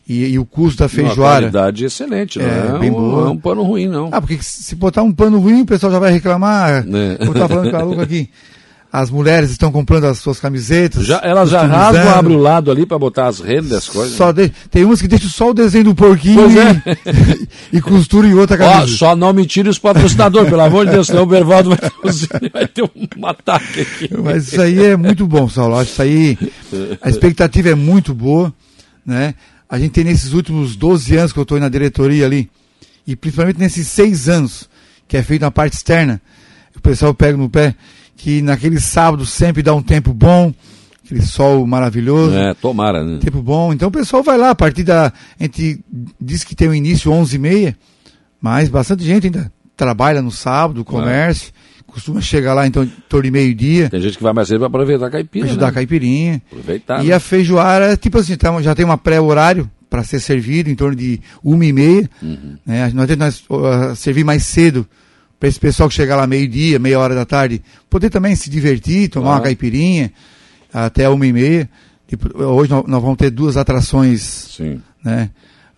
E, 0.08 0.26
e, 0.26 0.38
o 0.38 0.46
custo 0.46 0.80
da 0.80 0.90
feijoada. 0.90 1.46
Uma 1.46 1.52
qualidade 1.52 1.86
excelente, 1.86 2.38
não 2.38 2.46
é, 2.46 2.76
é 2.76 2.80
bem 2.80 2.92
um, 2.92 2.94
boa. 2.94 3.28
é 3.28 3.32
um 3.32 3.38
pano 3.38 3.64
ruim, 3.64 3.88
não. 3.88 4.10
Ah, 4.12 4.22
porque 4.22 4.38
se 4.40 4.76
botar 4.76 5.02
um 5.02 5.12
pano 5.12 5.40
ruim, 5.40 5.62
o 5.62 5.66
pessoal 5.66 5.92
já 5.92 5.98
vai 5.98 6.12
reclamar. 6.12 6.86
É. 6.86 7.26
Eu 7.26 7.32
estar 7.32 7.48
falando 7.48 7.72
com 7.72 7.78
a 7.78 7.82
Luca 7.82 8.04
aqui. 8.04 8.30
As 8.98 9.10
mulheres 9.10 9.52
estão 9.52 9.74
comprando 9.74 10.06
as 10.06 10.20
suas 10.20 10.40
camisetas. 10.40 11.06
Já, 11.06 11.20
elas 11.22 11.50
já 11.50 11.66
rasgam, 11.66 12.08
abrem 12.16 12.38
o 12.38 12.40
lado 12.40 12.72
ali 12.72 12.86
para 12.86 12.98
botar 12.98 13.28
as 13.28 13.42
rendas 13.42 13.68
das 13.68 13.90
coisas. 13.90 14.16
Só 14.16 14.32
de, 14.32 14.48
tem 14.72 14.86
umas 14.86 15.02
que 15.02 15.08
deixam 15.10 15.30
só 15.30 15.50
o 15.50 15.54
desenho 15.54 15.84
do 15.84 15.96
porquinho 15.96 16.50
e, 16.50 16.58
é. 16.58 16.98
e, 17.78 17.82
costura 17.82 18.26
em 18.26 18.34
outra 18.34 18.56
camisa. 18.58 18.84
Ó, 18.84 18.88
só 18.88 19.14
não 19.14 19.34
me 19.34 19.46
tire 19.46 19.68
os 19.68 19.78
patrocinadores, 19.78 20.50
pelo 20.50 20.62
amor 20.62 20.86
de 20.86 20.94
Deus, 20.94 21.08
senão 21.08 21.24
o 21.24 21.26
Bervaldo 21.26 21.72
vai, 21.72 21.80
vai 22.54 22.68
ter 22.70 22.84
um 22.84 23.26
ataque 23.28 23.82
aqui. 23.82 24.10
Mas 24.18 24.48
isso 24.48 24.62
aí 24.62 24.82
é 24.82 24.96
muito 24.96 25.28
bom, 25.28 25.50
Saulo. 25.50 25.82
Isso 25.82 26.02
aí, 26.02 26.38
a 27.02 27.10
expectativa 27.10 27.72
é 27.72 27.76
muito 27.76 28.14
boa, 28.14 28.54
né? 29.06 29.36
A 29.70 29.78
gente 29.78 29.92
tem 29.92 30.06
nesses 30.06 30.32
últimos 30.32 30.78
12 30.78 31.18
anos 31.18 31.34
que 31.34 31.40
eu 31.40 31.44
estou 31.44 31.60
na 31.60 31.68
diretoria 31.68 32.26
ali, 32.26 32.50
e 33.06 33.14
principalmente 33.14 33.60
nesses 33.60 33.90
seis 33.90 34.30
anos, 34.30 34.70
que 35.06 35.18
é 35.18 35.22
feito 35.22 35.42
na 35.42 35.52
parte 35.52 35.74
externa, 35.74 36.22
o 36.74 36.80
pessoal 36.80 37.14
pega 37.14 37.38
no 37.38 37.50
pé, 37.50 37.76
que 38.16 38.42
naquele 38.42 38.80
sábado 38.80 39.26
sempre 39.26 39.62
dá 39.62 39.74
um 39.74 39.82
tempo 39.82 40.14
bom, 40.14 40.54
aquele 41.04 41.22
sol 41.22 41.66
maravilhoso. 41.68 42.36
É, 42.36 42.54
tomara, 42.54 43.04
né? 43.04 43.20
Tempo 43.20 43.42
bom. 43.42 43.74
Então 43.74 43.90
o 43.90 43.92
pessoal 43.92 44.24
vai 44.24 44.38
lá, 44.38 44.52
a 44.52 44.56
partir 44.56 44.84
da. 44.84 45.08
A 45.40 45.44
gente 45.44 45.80
diz 46.20 46.44
que 46.44 46.56
tem 46.56 46.68
o 46.68 46.72
um 46.72 46.76
início 46.76 47.12
11h30, 47.12 47.76
mas 48.42 48.70
bastante 48.70 49.04
gente 49.04 49.28
ainda 49.28 49.52
trabalha 49.76 50.22
no 50.22 50.32
sábado, 50.32 50.84
comércio. 50.84 51.52
É. 51.62 51.66
Costuma 51.86 52.20
chegar 52.20 52.54
lá 52.54 52.68
então 52.68 52.84
em 52.84 52.92
torno 53.08 53.24
de 53.24 53.32
meio-dia. 53.32 53.90
Tem 53.90 54.02
gente 54.02 54.18
que 54.18 54.24
vai 54.24 54.34
mais 54.34 54.50
cedo 54.50 54.60
para 54.60 54.68
aproveitar 54.68 55.06
a 55.06 55.10
caipirinha. 55.10 55.50
Ajudar 55.50 55.68
né? 55.68 55.72
a 55.72 55.74
caipirinha. 55.74 56.42
Aproveitar. 56.52 57.06
E 57.06 57.08
né? 57.08 57.14
a 57.14 57.20
feijoara, 57.22 57.96
tipo 57.96 58.18
assim, 58.18 58.36
tá, 58.36 58.62
já 58.62 58.76
tem 58.76 58.84
uma 58.84 58.98
pré-horário 58.98 59.70
para 59.90 60.04
ser 60.04 60.20
servido, 60.20 60.70
em 60.70 60.76
torno 60.76 60.94
de 60.94 61.22
uma 61.42 61.64
e 61.64 61.72
meia. 61.72 62.10
Uhum. 62.22 62.58
Né? 62.66 62.92
Nós 62.94 63.08
tentamos 63.08 63.46
uh, 63.50 63.96
servir 63.96 64.26
mais 64.26 64.44
cedo 64.44 64.86
para 65.40 65.50
esse 65.50 65.60
pessoal 65.60 65.90
que 65.90 65.96
chegar 65.96 66.16
lá 66.16 66.26
meio-dia, 66.26 66.80
meia 66.80 67.00
hora 67.00 67.14
da 67.14 67.26
tarde, 67.26 67.62
poder 67.90 68.10
também 68.10 68.36
se 68.36 68.50
divertir, 68.50 69.10
tomar 69.10 69.32
uma 69.32 69.42
caipirinha 69.42 70.12
até 70.74 71.08
uma 71.10 71.26
e 71.26 71.34
meia. 71.34 71.70
Hoje 72.36 72.72
nós 72.72 73.02
vamos 73.02 73.18
ter 73.18 73.30
duas 73.30 73.58
atrações 73.58 74.22
Sim. 74.56 74.82
Né, 75.04 75.30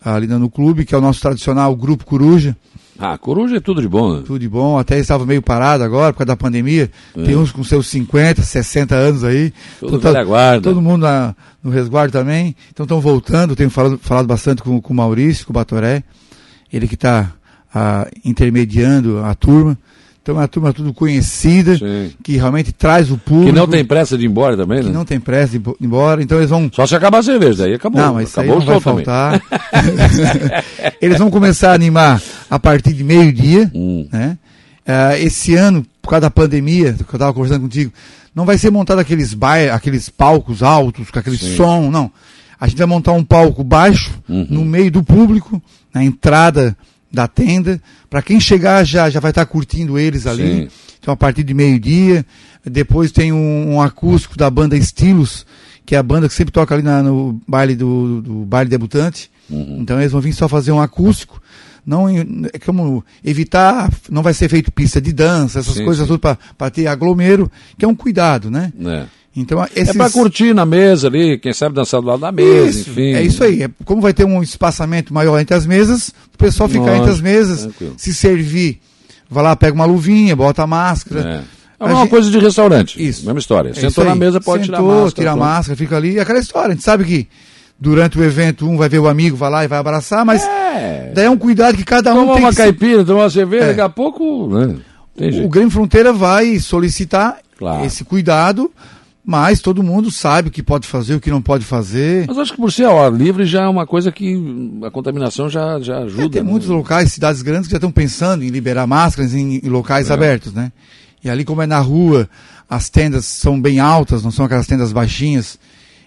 ali 0.03 0.27
no 0.27 0.49
clube, 0.49 0.85
que 0.85 0.93
é 0.93 0.97
o 0.97 1.01
nosso 1.01 1.21
tradicional 1.21 1.75
Grupo 1.75 2.05
Coruja. 2.05 2.55
Ah, 2.99 3.17
Coruja 3.17 3.57
é 3.57 3.59
tudo 3.59 3.79
de 3.79 3.87
bom, 3.87 4.15
né? 4.15 4.23
Tudo 4.25 4.39
de 4.39 4.49
bom, 4.49 4.77
até 4.77 4.97
estava 4.97 5.23
meio 5.23 5.41
parado 5.41 5.83
agora 5.83 6.11
por 6.11 6.19
causa 6.19 6.27
da 6.29 6.35
pandemia. 6.35 6.89
É. 7.15 7.23
Tem 7.23 7.35
uns 7.35 7.51
com 7.51 7.63
seus 7.63 7.87
50, 7.87 8.41
60 8.41 8.95
anos 8.95 9.23
aí. 9.23 9.53
Todo, 9.79 9.97
então, 9.97 10.13
tá, 10.13 10.59
todo 10.59 10.81
mundo 10.81 11.01
na, 11.01 11.35
no 11.63 11.69
resguardo 11.69 12.11
também. 12.11 12.55
Então 12.71 12.85
estão 12.85 12.99
voltando, 12.99 13.55
tenho 13.55 13.69
falado, 13.69 13.99
falado 14.01 14.25
bastante 14.25 14.63
com, 14.63 14.81
com 14.81 14.93
o 14.93 14.95
Maurício, 14.95 15.45
com 15.45 15.51
o 15.51 15.53
Batoré. 15.53 16.03
Ele 16.73 16.87
que 16.87 16.95
está 16.95 17.33
a, 17.73 18.07
intermediando 18.23 19.19
a 19.23 19.33
turma. 19.35 19.77
Então 20.21 20.35
é 20.35 20.39
uma 20.39 20.47
turma 20.49 20.73
tudo 20.73 20.93
conhecida, 20.93 21.77
Sim. 21.77 22.11
que 22.21 22.35
realmente 22.35 22.73
traz 22.73 23.09
o 23.09 23.17
público. 23.17 23.53
Que 23.53 23.57
não 23.57 23.65
tem 23.65 23.85
pressa 23.85 24.17
de 24.17 24.25
ir 24.25 24.27
embora 24.27 24.57
também, 24.57 24.79
que 24.81 24.87
né? 24.87 24.91
não 24.91 25.05
tem 25.05 25.21
pressa 25.21 25.57
de 25.57 25.57
ir 25.57 25.75
embora, 25.79 26.21
então 26.21 26.37
eles 26.37 26.49
vão 26.49 26.69
Só 26.73 26.85
se 26.85 26.93
acabar 26.95 27.19
a 27.19 27.23
cerveja, 27.23 27.63
daí 27.63 27.75
acabou. 27.75 28.01
não, 28.01 28.15
mas 28.15 28.27
isso 28.27 28.41
aí 28.41 28.49
acabou 28.49 28.65
não 28.65 28.73
vai 28.73 28.81
faltar. 28.81 29.41
Eles 31.01 31.17
vão 31.17 31.29
começar 31.31 31.71
a 31.71 31.73
animar 31.75 32.21
a 32.49 32.59
partir 32.59 32.91
de 32.91 33.03
meio-dia. 33.05 33.71
Hum. 33.73 34.05
Né? 34.11 34.37
Ah, 34.85 35.17
esse 35.17 35.55
ano, 35.55 35.85
por 36.01 36.09
causa 36.09 36.21
da 36.21 36.29
pandemia, 36.29 36.93
que 36.93 37.01
eu 37.03 37.13
estava 37.13 37.33
conversando 37.33 37.61
contigo, 37.61 37.91
não 38.35 38.45
vai 38.45 38.57
ser 38.57 38.69
montado 38.69 38.99
aqueles, 38.99 39.33
ba... 39.33 39.55
aqueles 39.73 40.09
palcos 40.09 40.61
altos, 40.61 41.09
com 41.09 41.19
aquele 41.19 41.37
Sim. 41.37 41.55
som, 41.55 41.89
não. 41.89 42.11
A 42.59 42.67
gente 42.67 42.77
vai 42.77 42.87
montar 42.87 43.13
um 43.13 43.23
palco 43.23 43.63
baixo, 43.63 44.11
Uhum. 44.27 44.47
no 44.49 44.65
meio 44.65 44.91
do 44.91 45.03
público, 45.03 45.61
na 45.93 46.03
entrada 46.03 46.75
da 47.11 47.27
tenda, 47.27 47.81
para 48.09 48.21
quem 48.21 48.39
chegar 48.39 48.83
já, 48.83 49.09
já 49.09 49.19
vai 49.19 49.31
estar 49.31 49.45
curtindo 49.45 49.97
eles 49.97 50.25
ali. 50.27 50.63
Sim. 50.63 50.67
Então, 50.99 51.13
a 51.13 51.17
partir 51.17 51.43
de 51.43 51.53
meio-dia. 51.53 52.25
Depois 52.65 53.11
tem 53.13 53.31
um, 53.31 53.75
um 53.75 53.81
acústico 53.81 54.37
da 54.37 54.49
banda 54.49 54.75
Estilos, 54.75 55.45
que 55.85 55.95
é 55.95 55.97
a 55.97 56.03
banda 56.03 56.27
que 56.27 56.33
sempre 56.33 56.51
toca 56.51 56.75
ali 56.75 56.83
na- 56.83 57.01
no 57.01 57.39
baile 57.47 57.75
do, 57.75 58.21
do 58.21 58.33
baile 58.45 58.69
debutante. 58.69 59.31
Uhum. 59.49 59.77
Então, 59.79 59.97
eles 59.99 60.11
vão 60.11 60.19
vir 60.19 60.33
só 60.33 60.49
fazer 60.49 60.73
um 60.73 60.81
acústico. 60.81 61.41
Não, 61.85 62.09
é 62.09 62.59
como 62.65 63.05
evitar, 63.23 63.89
não 64.09 64.21
vai 64.21 64.33
ser 64.33 64.49
feito 64.49 64.69
pista 64.73 64.99
de 64.99 65.13
dança, 65.13 65.59
essas 65.59 65.75
Sim, 65.75 65.85
coisas 65.85 66.05
sim. 66.05 66.13
tudo 66.17 66.19
para 66.57 66.69
ter 66.69 66.87
aglomero, 66.87 67.49
que 67.77 67.85
é 67.85 67.87
um 67.87 67.95
cuidado, 67.95 68.51
né? 68.51 68.73
É. 68.85 69.05
Então, 69.39 69.63
É 69.63 69.67
esses... 69.75 69.95
pra 69.95 70.09
curtir 70.09 70.53
na 70.53 70.65
mesa 70.65 71.07
ali, 71.07 71.37
quem 71.37 71.53
sabe 71.53 71.75
dançar 71.75 72.01
do 72.01 72.07
lado 72.07 72.21
da 72.21 72.31
mesa, 72.31 72.79
Isso, 72.79 72.89
enfim. 72.89 73.13
É 73.13 73.21
isso 73.21 73.43
aí. 73.43 73.61
É, 73.63 73.69
como 73.85 74.01
vai 74.01 74.11
ter 74.11 74.25
um 74.25 74.41
espaçamento 74.41 75.13
maior 75.13 75.39
entre 75.39 75.55
as 75.55 75.65
mesas, 75.65 76.09
o 76.33 76.37
pessoal 76.37 76.67
fica 76.67 76.81
Lógico, 76.81 76.99
entre 77.01 77.11
as 77.11 77.21
mesas, 77.21 77.61
tranquilo. 77.61 77.93
se 77.97 78.13
servir, 78.15 78.79
vai 79.29 79.43
lá, 79.43 79.55
pega 79.55 79.75
uma 79.75 79.85
luvinha, 79.85 80.35
bota 80.35 80.63
a 80.63 80.67
máscara. 80.67 81.43
É. 81.53 81.57
É 81.79 81.83
uma 81.85 82.01
gente- 82.01 82.09
coisa 82.09 82.31
de 82.31 82.39
restaurante. 82.39 83.07
Isso. 83.07 83.23
Mesma 83.23 83.37
história. 83.39 83.69
É 83.69 83.73
Sentou 83.75 84.03
na 84.03 84.15
mesa, 84.15 84.41
pode 84.41 84.63
tirar 84.63 84.77
a 84.77 84.81
Sentou, 84.81 84.95
máscara. 84.95 85.13
tira 85.15 85.31
a 85.31 85.35
máscara, 85.35 85.77
fica 85.77 85.95
ali. 85.95 86.17
É 86.17 86.21
aquela 86.21 86.39
história. 86.39 86.69
A 86.69 86.73
gente 86.73 86.83
sabe 86.83 87.03
que 87.05 87.27
durante 87.79 88.17
o 88.17 88.23
evento 88.23 88.67
um 88.67 88.75
vai 88.75 88.89
ver 88.89 88.97
o 88.97 89.07
amigo, 89.07 89.37
vai 89.37 89.51
lá 89.51 89.63
e 89.63 89.67
vai 89.67 89.77
abraçar, 89.77 90.25
mas 90.25 90.43
É. 90.43 91.11
daí 91.13 91.25
é 91.25 91.29
um 91.29 91.37
cuidado 91.37 91.77
que 91.77 91.83
cada 91.83 92.11
um 92.15 92.21
Tomar 92.21 92.33
tem 92.33 92.43
uma 92.43 92.49
que 92.49 92.55
caipira, 92.57 93.05
tomar 93.05 93.21
uma 93.25 93.29
cerveja, 93.29 93.65
É. 93.65 93.67
daqui 93.67 93.81
a 93.81 93.89
pouco. 93.89 94.47
Né? 94.47 94.75
O. 95.43 95.47
Grêmio 95.47 95.69
Fronteira 95.69 96.11
vai 96.11 96.57
solicitar 96.57 97.37
Claro. 97.59 97.85
esse 97.85 98.03
cuidado, 98.03 98.71
mas 99.29 99.59
todo 99.59 99.83
mundo 99.83 100.09
sabe 100.09 100.47
o 100.47 100.51
que 100.51 100.63
pode 100.63 100.87
fazer, 100.87 101.15
o 101.15 101.19
que 101.19 101.29
não 101.29 101.41
pode 101.41 101.65
fazer. 101.65 102.25
Mas 102.29 102.37
acho 102.37 102.53
que 102.53 102.57
por 102.57 102.71
ser 102.71 102.85
a 102.85 102.91
hora 102.91 103.13
livre 103.13 103.45
já 103.45 103.63
é 103.63 103.67
uma 103.67 103.85
coisa 103.85 104.09
que 104.09 104.41
a 104.81 104.89
contaminação 104.89 105.49
já, 105.49 105.77
já 105.81 105.99
ajuda. 105.99 106.23
É, 106.23 106.29
tem 106.29 106.43
né? 106.43 106.49
muitos 106.49 106.69
locais, 106.69 107.11
cidades 107.11 107.41
grandes, 107.41 107.67
que 107.67 107.71
já 107.71 107.77
estão 107.77 107.91
pensando 107.91 108.45
em 108.45 108.47
liberar 108.47 108.87
máscaras 108.87 109.33
em, 109.33 109.57
em 109.61 109.67
locais 109.67 110.09
É. 110.09 110.13
abertos, 110.13 110.53
né? 110.53 110.71
E 111.21 111.29
ali, 111.29 111.43
como 111.43 111.61
é 111.61 111.67
na 111.67 111.77
rua, 111.79 112.29
as 112.69 112.89
tendas 112.89 113.25
são 113.25 113.59
bem 113.59 113.81
altas, 113.81 114.23
não 114.23 114.31
são 114.31 114.45
aquelas 114.45 114.65
tendas 114.65 114.93
baixinhas, 114.93 115.59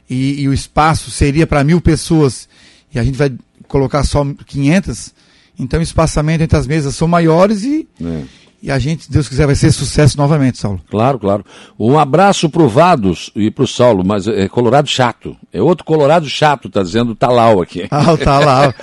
e, 0.08 0.40
e 0.40 0.48
o 0.48 0.52
espaço 0.54 1.10
seria 1.10 1.46
para 1.46 1.62
mil 1.62 1.78
pessoas, 1.78 2.48
e 2.94 2.98
a 2.98 3.04
gente 3.04 3.18
vai 3.18 3.30
colocar 3.68 4.02
só 4.02 4.24
500, 4.46 5.12
então 5.58 5.78
o 5.78 5.82
espaçamento 5.82 6.42
entre 6.42 6.56
as 6.58 6.66
mesas 6.66 6.94
são 6.96 7.06
maiores 7.06 7.64
e, 7.64 7.86
É. 8.02 8.22
e 8.62 8.70
a 8.70 8.78
gente, 8.78 9.10
Deus 9.10 9.28
quiser, 9.28 9.46
vai 9.46 9.54
ser 9.54 9.72
sucesso 9.72 10.16
novamente, 10.18 10.58
Saulo. 10.58 10.80
Claro, 10.90 11.18
claro. 11.18 11.44
Um 11.78 11.98
abraço 11.98 12.48
pro 12.50 12.68
Vados 12.68 13.30
e 13.34 13.50
pro 13.50 13.66
Saulo, 13.66 14.04
mas 14.04 14.26
é 14.28 14.48
Colorado 14.48 14.88
chato. 14.88 15.36
É 15.52 15.60
outro 15.62 15.84
Colorado 15.84 16.28
chato, 16.28 16.68
tá 16.68 16.82
dizendo 16.82 17.14
Talau 17.14 17.60
aqui. 17.62 17.86
Ah, 17.90 18.16
tá 18.16 18.38
lá. 18.38 18.74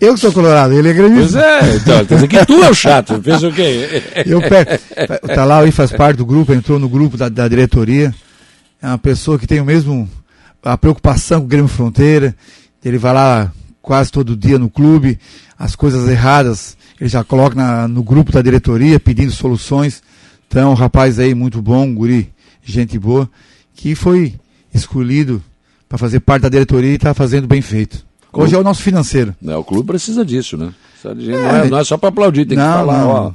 Eu 0.00 0.14
que 0.14 0.20
sou 0.20 0.32
colorado, 0.32 0.72
ele 0.72 0.88
é 0.88 0.92
gremista. 0.94 1.38
Pois 1.60 1.72
é, 1.72 1.76
então, 1.76 2.04
quer 2.06 2.14
dizer 2.14 2.28
que 2.28 2.46
tu 2.46 2.64
é 2.64 2.70
o 2.70 2.74
chato, 2.74 3.20
fez 3.22 3.42
o 3.42 3.52
quê? 3.52 4.02
Eu 4.24 4.40
pe- 4.40 5.28
tá 5.34 5.44
lá 5.44 5.58
aí 5.60 5.70
faz 5.70 5.92
parte 5.92 6.16
do 6.16 6.24
grupo, 6.24 6.54
entrou 6.54 6.78
no 6.78 6.88
grupo 6.88 7.18
da, 7.18 7.28
da 7.28 7.46
diretoria. 7.46 8.14
É 8.80 8.86
uma 8.86 8.96
pessoa 8.98 9.38
que 9.38 9.46
tem 9.46 9.60
o 9.60 9.64
mesmo 9.64 10.08
a 10.62 10.76
preocupação 10.78 11.40
com 11.40 11.46
o 11.46 11.48
Grêmio 11.48 11.68
Fronteira. 11.68 12.34
Ele 12.82 12.96
vai 12.96 13.12
lá 13.12 13.52
quase 13.82 14.10
todo 14.10 14.34
dia 14.34 14.58
no 14.58 14.70
clube, 14.70 15.18
as 15.58 15.76
coisas 15.76 16.08
erradas 16.08 16.78
ele 17.00 17.08
já 17.08 17.24
coloca 17.24 17.54
na- 17.56 17.88
no 17.88 18.02
grupo 18.02 18.30
da 18.32 18.42
diretoria 18.42 19.00
pedindo 19.00 19.32
soluções. 19.32 20.02
Então, 20.48 20.72
um 20.72 20.74
rapaz 20.74 21.18
aí 21.18 21.34
muito 21.34 21.62
bom, 21.62 21.84
um 21.86 21.94
guri, 21.94 22.30
gente 22.64 22.98
boa, 22.98 23.28
que 23.74 23.94
foi 23.94 24.34
escolhido 24.74 25.42
para 25.88 25.98
fazer 25.98 26.20
parte 26.20 26.42
da 26.42 26.48
diretoria 26.48 26.90
e 26.90 26.94
está 26.94 27.14
fazendo 27.14 27.46
bem 27.46 27.62
feito. 27.62 28.04
Hoje 28.32 28.54
é 28.54 28.58
o 28.58 28.62
nosso 28.62 28.82
financeiro. 28.82 29.34
Não, 29.42 29.58
o 29.60 29.64
clube 29.64 29.86
precisa 29.88 30.24
disso, 30.24 30.56
né? 30.56 30.72
Precisa 30.92 31.14
gente- 31.20 31.34
É. 31.36 31.42
não, 31.42 31.56
é, 31.56 31.68
não 31.70 31.78
é 31.78 31.84
só 31.84 31.96
para 31.96 32.10
aplaudir, 32.10 32.46
tem 32.46 32.56
que 32.56 32.62
Não, 32.62 32.72
falar, 32.74 32.98
não. 33.00 33.08
ó, 33.10 33.32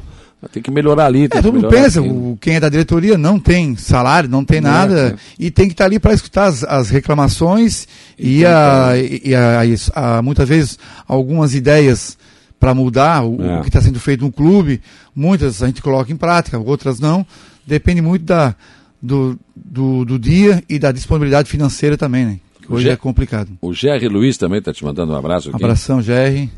tem 0.53 0.61
que 0.63 0.71
melhorar 0.71 1.07
ali, 1.07 1.27
tem 1.27 1.39
É, 1.39 1.41
que 1.41 1.47
todo 1.49 1.55
mundo 1.55 1.67
pensa, 1.69 1.99
aqui. 1.99 2.07
o, 2.07 2.37
quem 2.39 2.55
é 2.55 2.59
da 2.61 2.69
diretoria 2.69 3.17
não 3.17 3.37
tem 3.39 3.75
salário, 3.75 4.29
não 4.29 4.45
tem 4.45 4.59
É, 4.59 4.61
nada, 4.61 5.15
e 5.39 5.49
tem 5.51 5.67
que 5.67 5.73
estar 5.73 5.85
ali 5.85 5.99
para 5.99 6.13
escutar 6.13 6.45
as, 6.45 6.63
as 6.63 6.89
reclamações 6.89 7.87
e, 8.17 8.39
E 8.41 8.45
a, 8.45 8.91
e, 8.95 9.35
a- 9.35 10.17
a- 10.17 10.21
muitas 10.21 10.47
vezes 10.47 10.79
algumas 11.07 11.53
ideias 11.55 12.17
para 12.65 12.73
mudar 12.73 13.23
o, 13.23 13.39
É. 13.39 13.59
o 13.59 13.61
que 13.61 13.67
está 13.69 13.79
sendo 13.79 13.99
feito 13.99 14.25
no 14.25 14.31
clube, 14.31 14.81
muitas 15.15 15.61
a 15.61 15.67
gente 15.67 15.83
coloca 15.83 16.11
em 16.11 16.15
prática, 16.17 16.57
outras 16.57 16.99
não, 16.99 17.23
depende 17.65 18.01
muito 18.01 18.23
da, 18.25 18.55
do, 18.99 19.37
do, 19.55 20.03
do 20.03 20.17
dia 20.17 20.63
e 20.67 20.79
da 20.79 20.91
disponibilidade 20.91 21.47
financeira 21.47 21.95
também, 21.95 22.25
né? 22.25 22.39
Hoje 22.67 22.85
Ge- 22.85 22.89
é 22.89 22.95
complicado. 22.95 23.49
O 23.61 23.71
Jerry 23.71 24.07
Luiz 24.07 24.35
também 24.35 24.57
está 24.57 24.73
te 24.73 24.83
mandando 24.83 25.13
um 25.13 25.15
abraço 25.15 25.49
aqui. 25.49 25.63
Abração, 25.63 25.99
GR. 26.01 26.49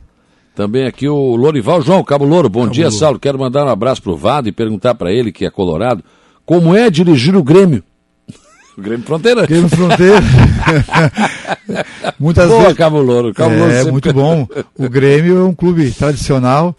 Também 0.56 0.88
aqui 0.88 1.10
o 1.10 1.36
Lorival 1.36 1.82
João, 1.82 2.02
Cabo 2.06 2.24
Louro. 2.24 2.48
Bom 2.48 2.62
Cabo 2.62 2.74
dia, 2.74 2.86
Louro. 2.86 2.98
Saulo. 2.98 3.20
Quero 3.20 3.38
mandar 3.38 3.66
um 3.66 3.70
abraço 3.70 4.02
pro 4.02 4.16
Vado 4.16 4.48
e 4.48 4.54
perguntar 4.54 4.96
para 4.96 5.12
ele, 5.12 5.34
que 5.34 5.46
é 5.46 5.50
colorado, 5.50 6.02
como 6.46 6.74
é 6.74 6.90
dirigir 6.90 7.36
o 7.36 7.44
Grêmio? 7.44 7.84
o 8.78 8.82
Grêmio 8.82 9.06
Fronteira. 9.06 9.46
Grêmio 9.46 9.68
Fronteira. 9.68 10.22
Muitas 12.20 12.48
Boa, 12.48 12.62
vezes. 12.64 12.78
Cabo 12.78 13.02
Louro. 13.02 13.34
Cabo 13.34 13.56
Louro 13.56 13.72
É, 13.72 13.78
sempre- 13.78 13.92
muito 13.92 14.14
bom. 14.14 14.48
O 14.78 14.90
Grêmio 14.90 15.38
é 15.38 15.44
um 15.44 15.54
clube 15.54 15.92
tradicional. 15.92 16.76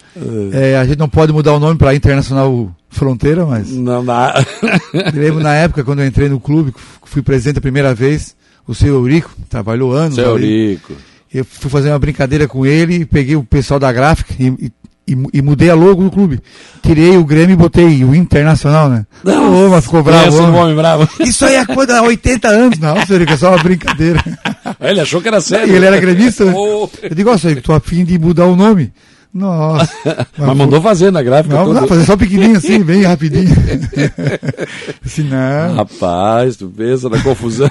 É, 0.52 0.76
a 0.76 0.85
gente 0.85 0.99
não 0.99 1.08
pode 1.08 1.32
mudar 1.32 1.52
o 1.54 1.61
nome 1.61 1.76
para 1.78 1.94
Internacional 1.94 2.70
Fronteira, 2.88 3.44
mas 3.44 3.70
Não 3.70 4.04
dá. 4.04 4.35
lembro 5.14 5.40
na 5.40 5.54
época, 5.54 5.85
quando 5.85 6.00
eu 6.00 6.06
entrei 6.06 6.28
no 6.28 6.40
clube, 6.40 6.73
fui 7.04 7.23
presidente 7.23 7.58
a 7.58 7.62
primeira 7.62 7.94
vez, 7.94 8.35
o 8.66 8.75
seu 8.75 8.94
Eurico, 8.94 9.30
trabalhou 9.49 9.92
anos. 9.92 10.14
Seu. 10.14 10.25
Eurico. 10.25 10.92
Eu 11.32 11.44
fui 11.44 11.70
fazer 11.70 11.90
uma 11.90 11.99
brincadeira 11.99 12.49
com 12.49 12.64
ele 12.64 12.94
e 13.00 13.04
peguei 13.04 13.37
o 13.37 13.44
pessoal 13.44 13.78
da 13.78 13.92
gráfica 13.92 14.32
e, 14.40 14.47
e- 14.47 14.73
e, 15.08 15.38
e 15.38 15.42
mudei 15.42 15.70
a 15.70 15.74
logo 15.74 16.04
do 16.04 16.10
clube. 16.10 16.40
Tirei 16.82 17.16
o 17.16 17.24
Grêmio 17.24 17.54
e 17.54 17.56
botei 17.56 18.04
o 18.04 18.14
Internacional, 18.14 18.88
né? 18.88 19.06
Ô, 19.24 19.68
mas 19.70 19.84
ficou 19.84 20.02
bravo. 20.02 20.36
Um 20.36 20.44
homem. 20.44 20.60
homem 20.60 20.76
bravo. 20.76 21.08
Isso 21.20 21.44
aí 21.46 21.54
é 21.54 21.64
coisa 21.64 21.98
há 21.98 22.02
80 22.02 22.48
anos. 22.48 22.78
Não, 22.78 22.94
seu 23.06 23.16
Eurico, 23.16 23.32
é 23.32 23.36
só 23.36 23.50
uma 23.50 23.62
brincadeira. 23.62 24.22
Ele 24.80 25.00
achou 25.00 25.20
que 25.20 25.28
era 25.28 25.40
sério. 25.40 25.72
E 25.72 25.76
ele 25.76 25.86
era 25.86 25.98
gremista, 25.98 26.44
né? 26.44 26.52
Oh. 26.54 26.88
Eu 27.02 27.14
digo, 27.14 27.30
ó, 27.30 27.38
seu 27.38 27.50
Eurico, 27.50 27.66
tô 27.66 27.72
a 27.72 27.80
fim 27.80 28.04
de 28.04 28.18
mudar 28.18 28.46
o 28.46 28.54
nome. 28.54 28.92
Nossa. 29.32 29.92
Mas 30.37 30.56
mandou 30.56 30.80
fazer 30.80 31.11
na 31.11 31.23
gráfica. 31.23 31.54
Não, 31.54 31.66
toda. 31.66 31.80
não, 31.80 31.88
fazer 31.88 32.04
só 32.04 32.16
pequenininho 32.16 32.56
assim, 32.56 32.82
bem 32.82 33.02
rapidinho. 33.02 33.54
assim, 35.04 35.25
não. 35.25 35.76
Rapaz, 35.76 36.56
tu 36.56 36.68
pensa 36.68 37.08
na 37.08 37.23
confusão. 37.23 37.68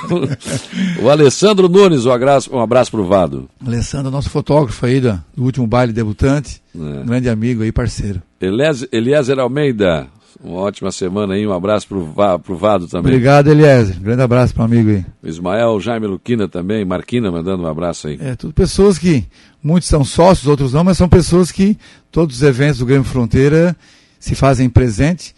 o 1.02 1.10
Alessandro 1.10 1.68
Nunes, 1.68 2.06
um 2.06 2.12
abraço, 2.12 2.56
um 2.56 2.60
abraço 2.60 2.92
pro 2.92 3.06
Vado. 3.06 3.50
Alessandro, 3.66 4.12
nosso 4.12 4.30
fotógrafo 4.30 4.86
aí 4.86 5.00
do, 5.00 5.20
do 5.36 5.44
último 5.44 5.66
baile 5.68 5.92
debutante. 5.94 6.62
É. 6.76 7.04
Grande 7.04 7.30
amigo 7.30 7.64
aí, 7.64 7.72
parceiro. 7.72 8.22
Eliezer 8.40 9.40
Almeida, 9.40 10.08
uma 10.44 10.60
ótima 10.60 10.92
semana 10.92 11.34
aí, 11.34 11.46
um 11.48 11.54
abraço 11.54 11.88
pro, 11.88 12.08
pro 12.44 12.56
Vado 12.58 12.88
também. 12.88 13.12
Obrigado, 13.14 13.48
Eliezer. 13.50 13.98
Um 13.98 14.04
grande 14.04 14.22
abraço 14.22 14.54
pro 14.54 14.64
amigo 14.64 14.90
aí. 14.90 15.06
O 15.24 15.28
Ismael 15.28 15.80
Jaime 15.80 16.08
Luquina 16.08 16.48
também, 16.48 16.86
Marquina 16.86 17.32
mandando 17.32 17.64
um 17.64 17.68
abraço 17.68 18.08
aí. 18.08 18.18
É, 18.22 18.36
tudo 18.36 18.54
pessoas 18.54 18.98
que, 18.98 19.26
muitos 19.64 19.90
são 19.90 20.04
sócios, 20.04 20.48
outros 20.48 20.74
não, 20.74 20.84
mas 20.84 20.98
são 20.98 21.10
pessoas 21.10 21.52
que 21.52 21.78
todos 22.12 22.38
os 22.38 22.44
eventos 22.44 22.80
do 22.80 22.86
Grêmio 22.86 23.04
Fronteira 23.04 23.76
se 24.20 24.36
fazem 24.36 24.70
presente 24.70 25.34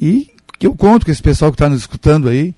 e 0.00 0.30
que 0.58 0.66
eu 0.66 0.74
conto 0.74 1.06
com 1.06 1.12
esse 1.12 1.22
pessoal 1.22 1.50
que 1.50 1.54
está 1.56 1.68
nos 1.68 1.80
escutando 1.80 2.28
aí, 2.28 2.54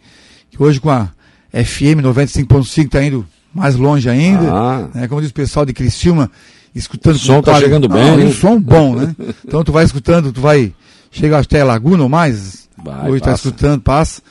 que 0.50 0.62
hoje 0.62 0.80
com 0.80 0.90
a 0.90 1.08
FM 1.52 2.00
95.5 2.02 2.84
está 2.86 3.02
indo 3.04 3.26
mais 3.54 3.76
longe 3.76 4.08
ainda, 4.08 4.50
Ah. 4.50 4.88
né, 4.94 5.06
como 5.08 5.20
diz 5.20 5.30
o 5.30 5.34
pessoal 5.34 5.66
de 5.66 5.72
Criciúma, 5.72 6.30
escutando... 6.74 7.16
O 7.16 7.18
som 7.18 7.42
tá 7.42 7.52
quali- 7.52 7.64
chegando 7.64 7.88
bem, 7.88 8.16
e 8.18 8.20
hein? 8.22 8.26
um 8.28 8.32
som 8.32 8.58
bom, 8.60 8.94
né? 8.96 9.14
Então 9.46 9.62
tu 9.62 9.70
vai 9.70 9.84
escutando, 9.84 10.32
tu 10.32 10.40
vai, 10.40 10.72
chega 11.12 11.38
até 11.38 11.62
Laguna 11.62 12.02
ou 12.02 12.08
mais, 12.08 12.68
Vai, 12.76 13.10
hoje 13.10 13.18
está 13.18 13.32
escutando, 13.32 13.80
passa. 13.82 14.22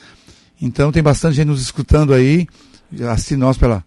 Então 0.60 0.92
tem 0.92 1.02
bastante 1.02 1.36
gente 1.36 1.46
nos 1.48 1.62
escutando 1.62 2.12
aí, 2.12 2.46
assiste 3.10 3.36
nós 3.36 3.56
pela, 3.56 3.82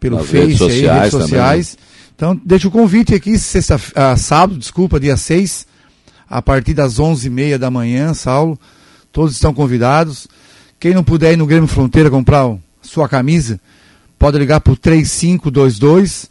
pelo 0.00 0.16
Nas 0.16 0.26
Face, 0.26 0.38
redes 0.38 0.62
aí, 0.62 0.68
sociais 0.68 0.96
redes 0.96 1.10
também, 1.10 1.28
sociais. 1.28 1.78
Então 2.14 2.40
deixa 2.44 2.68
o 2.68 2.70
convite 2.70 3.14
aqui, 3.14 3.38
sexta, 3.38 3.78
ah, 3.94 4.16
sábado, 4.16 4.58
desculpa, 4.58 4.98
dia 4.98 5.16
6, 5.16 5.66
a 6.28 6.40
partir 6.40 6.72
das 6.72 6.98
11h30 6.98 7.58
da 7.58 7.70
manhã, 7.70 8.14
Saulo. 8.14 8.58
Todos 9.12 9.34
estão 9.34 9.52
convidados. 9.52 10.26
Quem 10.78 10.94
não 10.94 11.04
puder 11.04 11.32
ir 11.32 11.36
no 11.36 11.46
Grêmio 11.46 11.68
Fronteira 11.68 12.10
comprar 12.10 12.54
sua 12.80 13.08
camisa, 13.08 13.60
pode 14.18 14.38
ligar 14.38 14.60
para 14.60 14.72
o 14.72 14.76
3522 14.76 16.28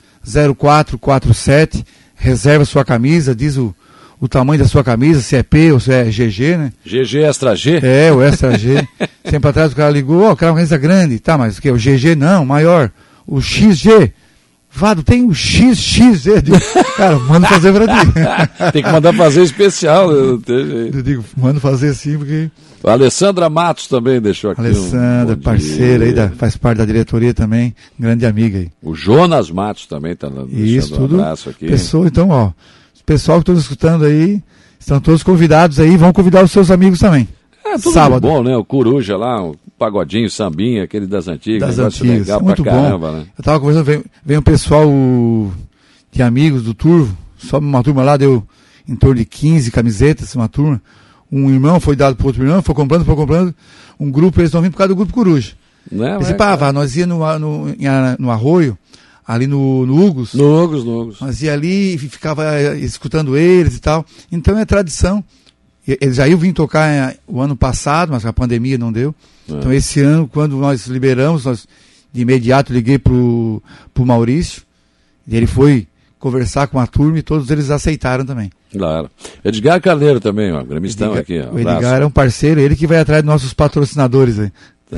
0447, 0.58 1.86
reserva 2.16 2.66
sua 2.66 2.84
camisa, 2.84 3.36
diz 3.36 3.58
o, 3.58 3.76
o 4.20 4.28
tamanho 4.28 4.60
da 4.60 4.68
sua 4.68 4.84
camisa, 4.84 5.22
se 5.22 5.36
é 5.36 5.44
P 5.44 5.72
ou 5.72 5.80
se 5.80 5.92
é 5.92 6.06
GG, 6.06 6.58
né? 6.58 6.74
GG 6.86 7.24
Extra 7.24 7.56
G? 7.56 7.80
É, 7.84 8.12
o 8.12 8.22
Extra 8.22 8.58
G. 8.58 8.88
Tempo 9.24 9.48
atrás 9.48 9.72
o 9.72 9.76
cara 9.76 9.90
ligou, 9.90 10.24
ó, 10.24 10.32
oh, 10.32 10.36
quero 10.36 10.52
uma 10.52 10.58
camisa 10.58 10.78
grande. 10.78 11.20
Tá, 11.20 11.38
mas 11.38 11.58
o 11.58 11.62
que? 11.62 11.70
O 11.70 11.78
GG 11.78 12.16
não, 12.16 12.46
maior. 12.46 12.92
O 13.28 13.42
XG. 13.42 14.14
Vado, 14.72 15.04
tem 15.04 15.24
o 15.24 15.34
XXZ. 15.34 16.26
Cara, 16.98 17.18
manda 17.20 17.48
fazer 17.48 17.72
pra 17.72 17.88
ti. 17.88 18.12
tem 18.74 18.84
que 18.84 18.92
mandar 18.92 19.14
fazer 19.14 19.42
especial. 19.42 20.12
Eu, 20.12 20.42
eu 20.46 21.02
digo, 21.02 21.24
manda 21.38 21.62
fazer 21.62 21.94
sim, 21.94 22.18
porque. 22.18 22.52
A 22.84 22.92
Alessandra 22.92 23.50
Matos 23.50 23.88
também 23.88 24.22
deixou 24.22 24.52
aqui. 24.52 24.62
Alessandra, 24.62 25.34
um 25.34 25.40
parceira 25.40 26.04
aí, 26.04 26.14
da, 26.14 26.30
faz 26.30 26.56
parte 26.58 26.78
da 26.78 26.86
diretoria 26.86 27.34
também, 27.34 27.74
grande 27.98 28.26
amiga 28.26 28.60
aí. 28.60 28.70
O 28.84 28.94
Jonas 28.94 29.50
Matos 29.50 29.88
também 29.88 30.16
dando 30.20 30.48
Isso, 30.52 30.94
um 30.94 30.98
tudo. 30.98 31.16
abraço 31.16 31.50
aqui. 31.50 31.68
Pessoa, 31.68 32.06
então, 32.06 32.30
ó, 32.30 32.48
o 32.50 32.54
pessoal 33.06 33.38
que 33.38 33.44
estão 33.44 33.56
escutando 33.56 34.06
aí, 34.06 34.42
estão 34.80 35.00
todos 35.00 35.24
convidados 35.24 35.80
aí, 35.80 35.96
vão 35.98 36.12
convidar 36.14 36.44
os 36.44 36.52
seus 36.52 36.72
amigos 36.72 37.00
também. 37.00 37.28
É, 37.64 37.78
tudo 37.78 37.94
Sábado. 37.94 38.22
bom, 38.22 38.44
né? 38.44 38.56
O 38.56 38.64
Coruja 38.64 39.18
lá, 39.18 39.44
o 39.44 39.56
Pagodinho, 39.78 40.30
Sambinha, 40.30 40.84
aquele 40.84 41.08
das 41.08 41.28
antigas. 41.28 41.76
Das 41.76 41.80
antigas. 41.80 42.20
Legal 42.20 42.42
Muito 42.42 42.64
pra 42.64 42.72
caramba, 42.72 43.12
bom. 43.12 43.18
né? 43.18 43.26
Eu 43.38 43.44
tava 43.44 43.60
conversando, 43.60 43.86
vem, 43.86 44.04
vem 44.24 44.38
um 44.38 44.42
pessoal 44.42 44.88
de 46.12 46.22
amigos 46.22 46.64
do 46.64 46.74
Turvo, 46.74 47.18
só 47.38 47.58
uma 47.60 47.84
turma 47.84 48.04
lá 48.04 48.18
deu 48.18 48.44
em 48.88 48.96
torno 48.96 49.16
de 49.16 49.26
15 49.26 49.72
camisetas, 49.72 50.36
uma 50.36 50.48
turma. 50.48 50.82
Um 51.32 51.50
irmão 51.50 51.80
foi 51.80 51.96
dado 51.96 52.16
para 52.16 52.28
outro 52.28 52.44
irmão, 52.44 52.62
foi 52.62 52.76
comprando, 52.76 53.04
foi 53.04 53.16
comprando. 53.16 53.54
Um 54.00 54.12
grupo, 54.12 54.40
eles 54.40 54.50
estão 54.50 54.62
vindo 54.62 54.72
por 54.72 54.78
causa 54.78 54.90
do 54.90 54.96
grupo 54.96 55.12
Coruja. 55.12 55.54
Não, 55.92 56.20
é, 56.22 56.34
pá, 56.34 56.56
vá, 56.56 56.72
nós 56.72 56.96
ia 56.96 57.06
no, 57.06 57.20
no, 57.40 57.66
no 58.20 58.32
Arroio, 58.32 58.78
ali 59.28 59.48
no, 59.48 59.86
no 59.86 60.06
Hugos. 60.06 60.34
No 60.34 60.64
Hugos, 60.64 60.84
no 60.84 61.02
Hugos. 61.02 61.20
Nós 61.20 61.42
ia 61.42 61.54
ali 61.54 61.96
e 61.96 61.98
ficava 61.98 62.76
escutando 62.78 63.36
eles 63.36 63.78
e 63.78 63.80
tal. 63.80 64.06
Então 64.32 64.58
é 64.58 64.66
tradição. 64.66 65.24
Eles 65.88 66.16
já 66.16 66.28
iam 66.28 66.38
vir 66.38 66.52
tocar 66.54 66.88
eh, 66.88 67.18
o 67.28 67.40
ano 67.40 67.56
passado, 67.56 68.12
mas 68.12 68.26
a 68.26 68.34
pandemia 68.34 68.78
não 68.78 68.92
deu. 68.92 69.14
É. 69.48 69.54
Então 69.54 69.72
esse 69.72 70.00
ano, 70.02 70.28
quando 70.28 70.56
nós 70.58 70.88
liberamos, 70.88 71.46
nós 71.46 71.68
de 72.12 72.22
imediato 72.22 72.74
liguei 72.74 72.98
pro, 72.98 73.62
pro 73.94 74.06
Maurício. 74.06 74.64
E 75.28 75.36
ele 75.36 75.46
foi 75.46 75.88
conversar 76.18 76.68
com 76.68 76.80
a 76.80 76.88
turma 76.88 77.20
e 77.20 77.22
todos 77.22 77.52
eles 77.52 77.70
aceitaram 77.70 78.26
também. 78.26 78.50
Claro. 78.72 79.12
Edgar 79.44 79.80
Carneiro 79.82 80.20
também, 80.20 80.52
ó, 80.52 80.64
gremistão 80.64 81.16
Edgar, 81.16 81.22
aqui. 81.22 81.40
Ó, 81.40 81.56
o 81.56 81.60
Edgar 81.60 82.02
é 82.02 82.06
um 82.06 82.12
parceiro, 82.12 82.60
ele 82.60 82.76
que 82.76 82.88
vai 82.88 83.00
atrás 83.00 83.22
dos 83.22 83.32
nossos 83.32 83.54
patrocinadores 83.54 84.40
aí. 84.40 84.52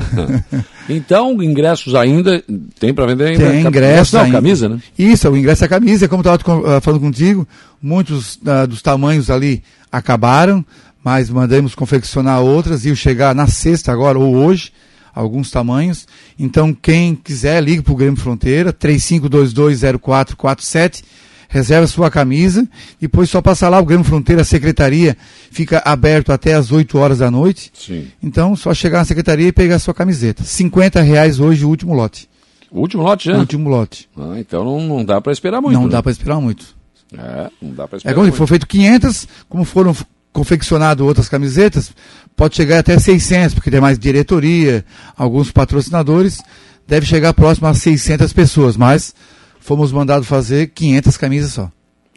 então, 0.88 1.42
ingressos 1.42 1.94
ainda, 1.94 2.42
tem 2.78 2.94
para 2.94 3.06
vender 3.06 3.28
ainda? 3.28 3.50
Tem 3.50 3.66
ingresso. 3.66 4.16
Não, 4.16 4.30
camisa, 4.30 4.68
né? 4.68 4.78
Isso, 4.98 5.28
o 5.28 5.36
ingresso 5.36 5.64
é 5.64 5.68
camisa, 5.68 6.08
como 6.08 6.22
eu 6.24 6.34
estava 6.34 6.76
ah, 6.76 6.80
falando 6.80 7.00
contigo, 7.00 7.46
muitos 7.82 8.36
uh, 8.36 8.66
dos 8.68 8.80
tamanhos 8.82 9.30
ali 9.30 9.62
acabaram, 9.90 10.64
mas 11.02 11.30
mandamos 11.30 11.74
confeccionar 11.74 12.40
outras 12.40 12.84
e 12.84 12.94
chegar 12.94 13.34
na 13.34 13.46
sexta 13.46 13.90
agora 13.92 14.18
ou 14.18 14.34
hoje, 14.34 14.70
alguns 15.14 15.50
tamanhos. 15.50 16.06
Então, 16.38 16.74
quem 16.74 17.14
quiser, 17.14 17.62
ligue 17.62 17.82
para 17.82 17.92
o 17.92 17.96
Grêmio 17.96 18.20
Fronteira, 18.20 18.70
35220447, 18.72 21.02
reserva 21.48 21.86
sua 21.86 22.10
camisa, 22.10 22.68
depois 23.00 23.30
só 23.30 23.40
passar 23.40 23.70
lá, 23.70 23.80
o 23.80 23.84
Grêmio 23.84 24.04
Fronteira, 24.04 24.42
a 24.42 24.44
secretaria 24.44 25.16
fica 25.50 25.82
aberto 25.84 26.30
até 26.30 26.54
as 26.54 26.70
8 26.70 26.98
horas 26.98 27.18
da 27.18 27.30
noite. 27.30 27.72
Sim. 27.74 28.08
Então, 28.22 28.54
só 28.54 28.74
chegar 28.74 28.98
na 28.98 29.04
secretaria 29.06 29.48
e 29.48 29.52
pegar 29.52 29.78
sua 29.78 29.94
camiseta. 29.94 30.44
50 30.44 31.00
reais 31.00 31.40
hoje 31.40 31.64
o 31.64 31.68
último 31.68 31.94
lote. 31.94 32.28
O 32.70 32.80
último 32.80 33.02
lote 33.02 33.26
já? 33.30 33.36
O 33.36 33.40
último 33.40 33.68
lote. 33.70 34.08
Ah, 34.16 34.34
então 34.38 34.62
não, 34.62 34.80
não 34.80 35.04
dá 35.04 35.20
para 35.20 35.32
esperar 35.32 35.60
muito. 35.62 35.74
Não 35.74 35.86
né? 35.86 35.92
dá 35.92 36.02
para 36.02 36.12
esperar 36.12 36.38
muito. 36.40 36.76
É, 37.16 37.50
não 37.62 37.72
dá 37.72 37.88
para 37.88 37.96
esperar 37.96 38.12
É 38.12 38.14
como 38.14 38.26
muito. 38.26 38.36
foi 38.36 38.46
feito 38.46 38.66
500, 38.66 39.26
como 39.48 39.64
foram 39.64 39.96
confeccionado 40.30 41.06
outras 41.06 41.28
camisetas, 41.30 41.90
pode 42.36 42.54
chegar 42.54 42.78
até 42.78 42.98
600, 42.98 43.54
porque 43.54 43.70
tem 43.70 43.80
mais 43.80 43.98
diretoria, 43.98 44.84
alguns 45.16 45.50
patrocinadores, 45.50 46.42
deve 46.86 47.06
chegar 47.06 47.32
próximo 47.32 47.66
a 47.66 47.74
600 47.74 48.32
pessoas, 48.34 48.76
mas 48.76 49.14
fomos 49.60 49.92
mandados 49.92 50.26
fazer 50.26 50.68
500 50.68 51.16
camisas 51.16 51.52
só. 51.52 51.70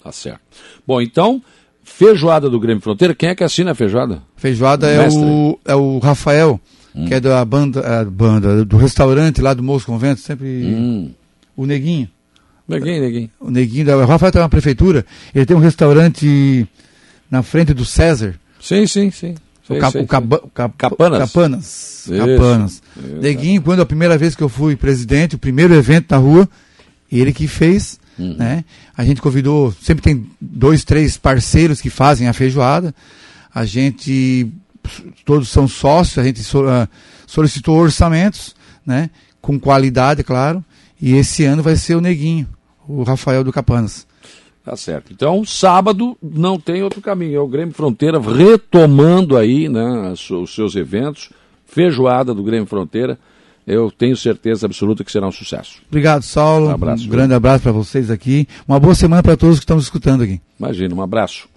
Tá 0.03 0.11
certo. 0.11 0.41
Bom, 0.85 1.01
então, 1.01 1.41
feijoada 1.83 2.49
do 2.49 2.59
Grêmio 2.59 2.81
Fronteira, 2.81 3.13
quem 3.13 3.29
é 3.29 3.35
que 3.35 3.43
assina 3.43 3.71
a 3.71 3.75
feijoada? 3.75 4.21
Feijoada 4.35 4.89
é 4.89 5.07
o, 5.09 5.59
é 5.65 5.75
o 5.75 5.99
Rafael, 5.99 6.59
hum. 6.95 7.05
que 7.05 7.13
é 7.13 7.19
da 7.19 7.43
banda, 7.45 8.05
banda, 8.05 8.65
do 8.65 8.77
restaurante 8.77 9.41
lá 9.41 9.53
do 9.53 9.61
Moço 9.61 9.85
Convento, 9.85 10.21
sempre 10.21 10.47
hum. 10.47 11.11
o 11.55 11.65
Neguinho. 11.65 12.09
Neguinho, 12.67 13.01
Neguinho. 13.01 13.29
O 13.39 13.51
Neguinho, 13.51 13.97
o 13.97 14.05
Rafael 14.05 14.29
está 14.29 14.39
na 14.39 14.49
prefeitura, 14.49 15.05
ele 15.35 15.45
tem 15.45 15.55
um 15.55 15.59
restaurante 15.59 16.67
na 17.29 17.43
frente 17.43 17.73
do 17.73 17.85
César. 17.85 18.35
Sim, 18.59 18.87
sim, 18.87 19.11
sim. 19.11 19.35
O, 19.69 19.79
cap, 19.79 19.97
o, 19.97 20.07
cap, 20.07 20.27
cap, 20.53 20.75
Capanas. 20.77 21.19
Capanas. 21.19 21.65
Isso. 22.07 22.17
Capanas. 22.17 22.71
Isso. 22.97 23.15
Neguinho, 23.21 23.61
quando 23.61 23.81
a 23.81 23.85
primeira 23.85 24.17
vez 24.17 24.35
que 24.35 24.43
eu 24.43 24.49
fui 24.49 24.75
presidente, 24.75 25.35
o 25.35 25.39
primeiro 25.39 25.73
evento 25.73 26.11
na 26.11 26.17
rua, 26.17 26.49
ele 27.11 27.33
que 27.33 27.47
fez, 27.47 27.99
Uhum. 28.19 28.35
né? 28.37 28.63
A 28.95 29.03
gente 29.03 29.21
convidou, 29.21 29.71
sempre 29.81 30.03
tem 30.03 30.27
dois, 30.39 30.83
três 30.83 31.17
parceiros 31.17 31.81
que 31.81 31.89
fazem 31.89 32.27
a 32.27 32.33
feijoada. 32.33 32.93
A 33.53 33.65
gente, 33.65 34.47
todos 35.25 35.49
são 35.49 35.67
sócios, 35.67 36.17
a 36.17 36.23
gente 36.23 36.43
so- 36.43 36.67
ah, 36.67 36.87
solicitou 37.25 37.77
orçamentos, 37.77 38.55
né? 38.85 39.09
Com 39.41 39.59
qualidade, 39.59 40.23
claro. 40.23 40.63
E 41.01 41.15
esse 41.15 41.43
ano 41.45 41.63
vai 41.63 41.75
ser 41.75 41.95
o 41.95 42.01
Neguinho, 42.01 42.47
o 42.87 43.01
Rafael 43.03 43.43
do 43.43 43.51
Capanas. 43.51 44.05
Tá 44.63 44.75
certo. 44.77 45.11
Então, 45.11 45.43
sábado 45.43 46.15
não 46.21 46.59
tem 46.59 46.83
outro 46.83 47.01
caminho. 47.01 47.35
É 47.37 47.39
o 47.39 47.47
Grêmio 47.47 47.73
Fronteira 47.73 48.19
retomando 48.19 49.35
aí 49.35 49.67
né, 49.67 50.13
os 50.13 50.53
seus 50.53 50.75
eventos. 50.75 51.31
Feijoada 51.65 52.33
do 52.33 52.43
Grêmio 52.43 52.67
Fronteira. 52.67 53.17
Eu 53.65 53.91
tenho 53.91 54.17
certeza 54.17 54.65
absoluta 54.65 55.03
que 55.03 55.11
será 55.11 55.27
um 55.27 55.31
sucesso. 55.31 55.81
Obrigado, 55.87 56.23
Saulo. 56.23 56.67
Um 56.67 56.71
abraço, 56.71 57.05
um 57.05 57.09
grande 57.09 57.33
abraço 57.33 57.63
para 57.63 57.71
vocês 57.71 58.09
aqui. 58.09 58.47
Uma 58.67 58.79
boa 58.79 58.95
semana 58.95 59.21
para 59.21 59.37
todos 59.37 59.59
que 59.59 59.63
estão 59.63 59.75
nos 59.75 59.85
escutando 59.85 60.23
aqui. 60.23 60.41
Imagina, 60.59 60.95
um 60.95 61.01
abraço. 61.01 61.47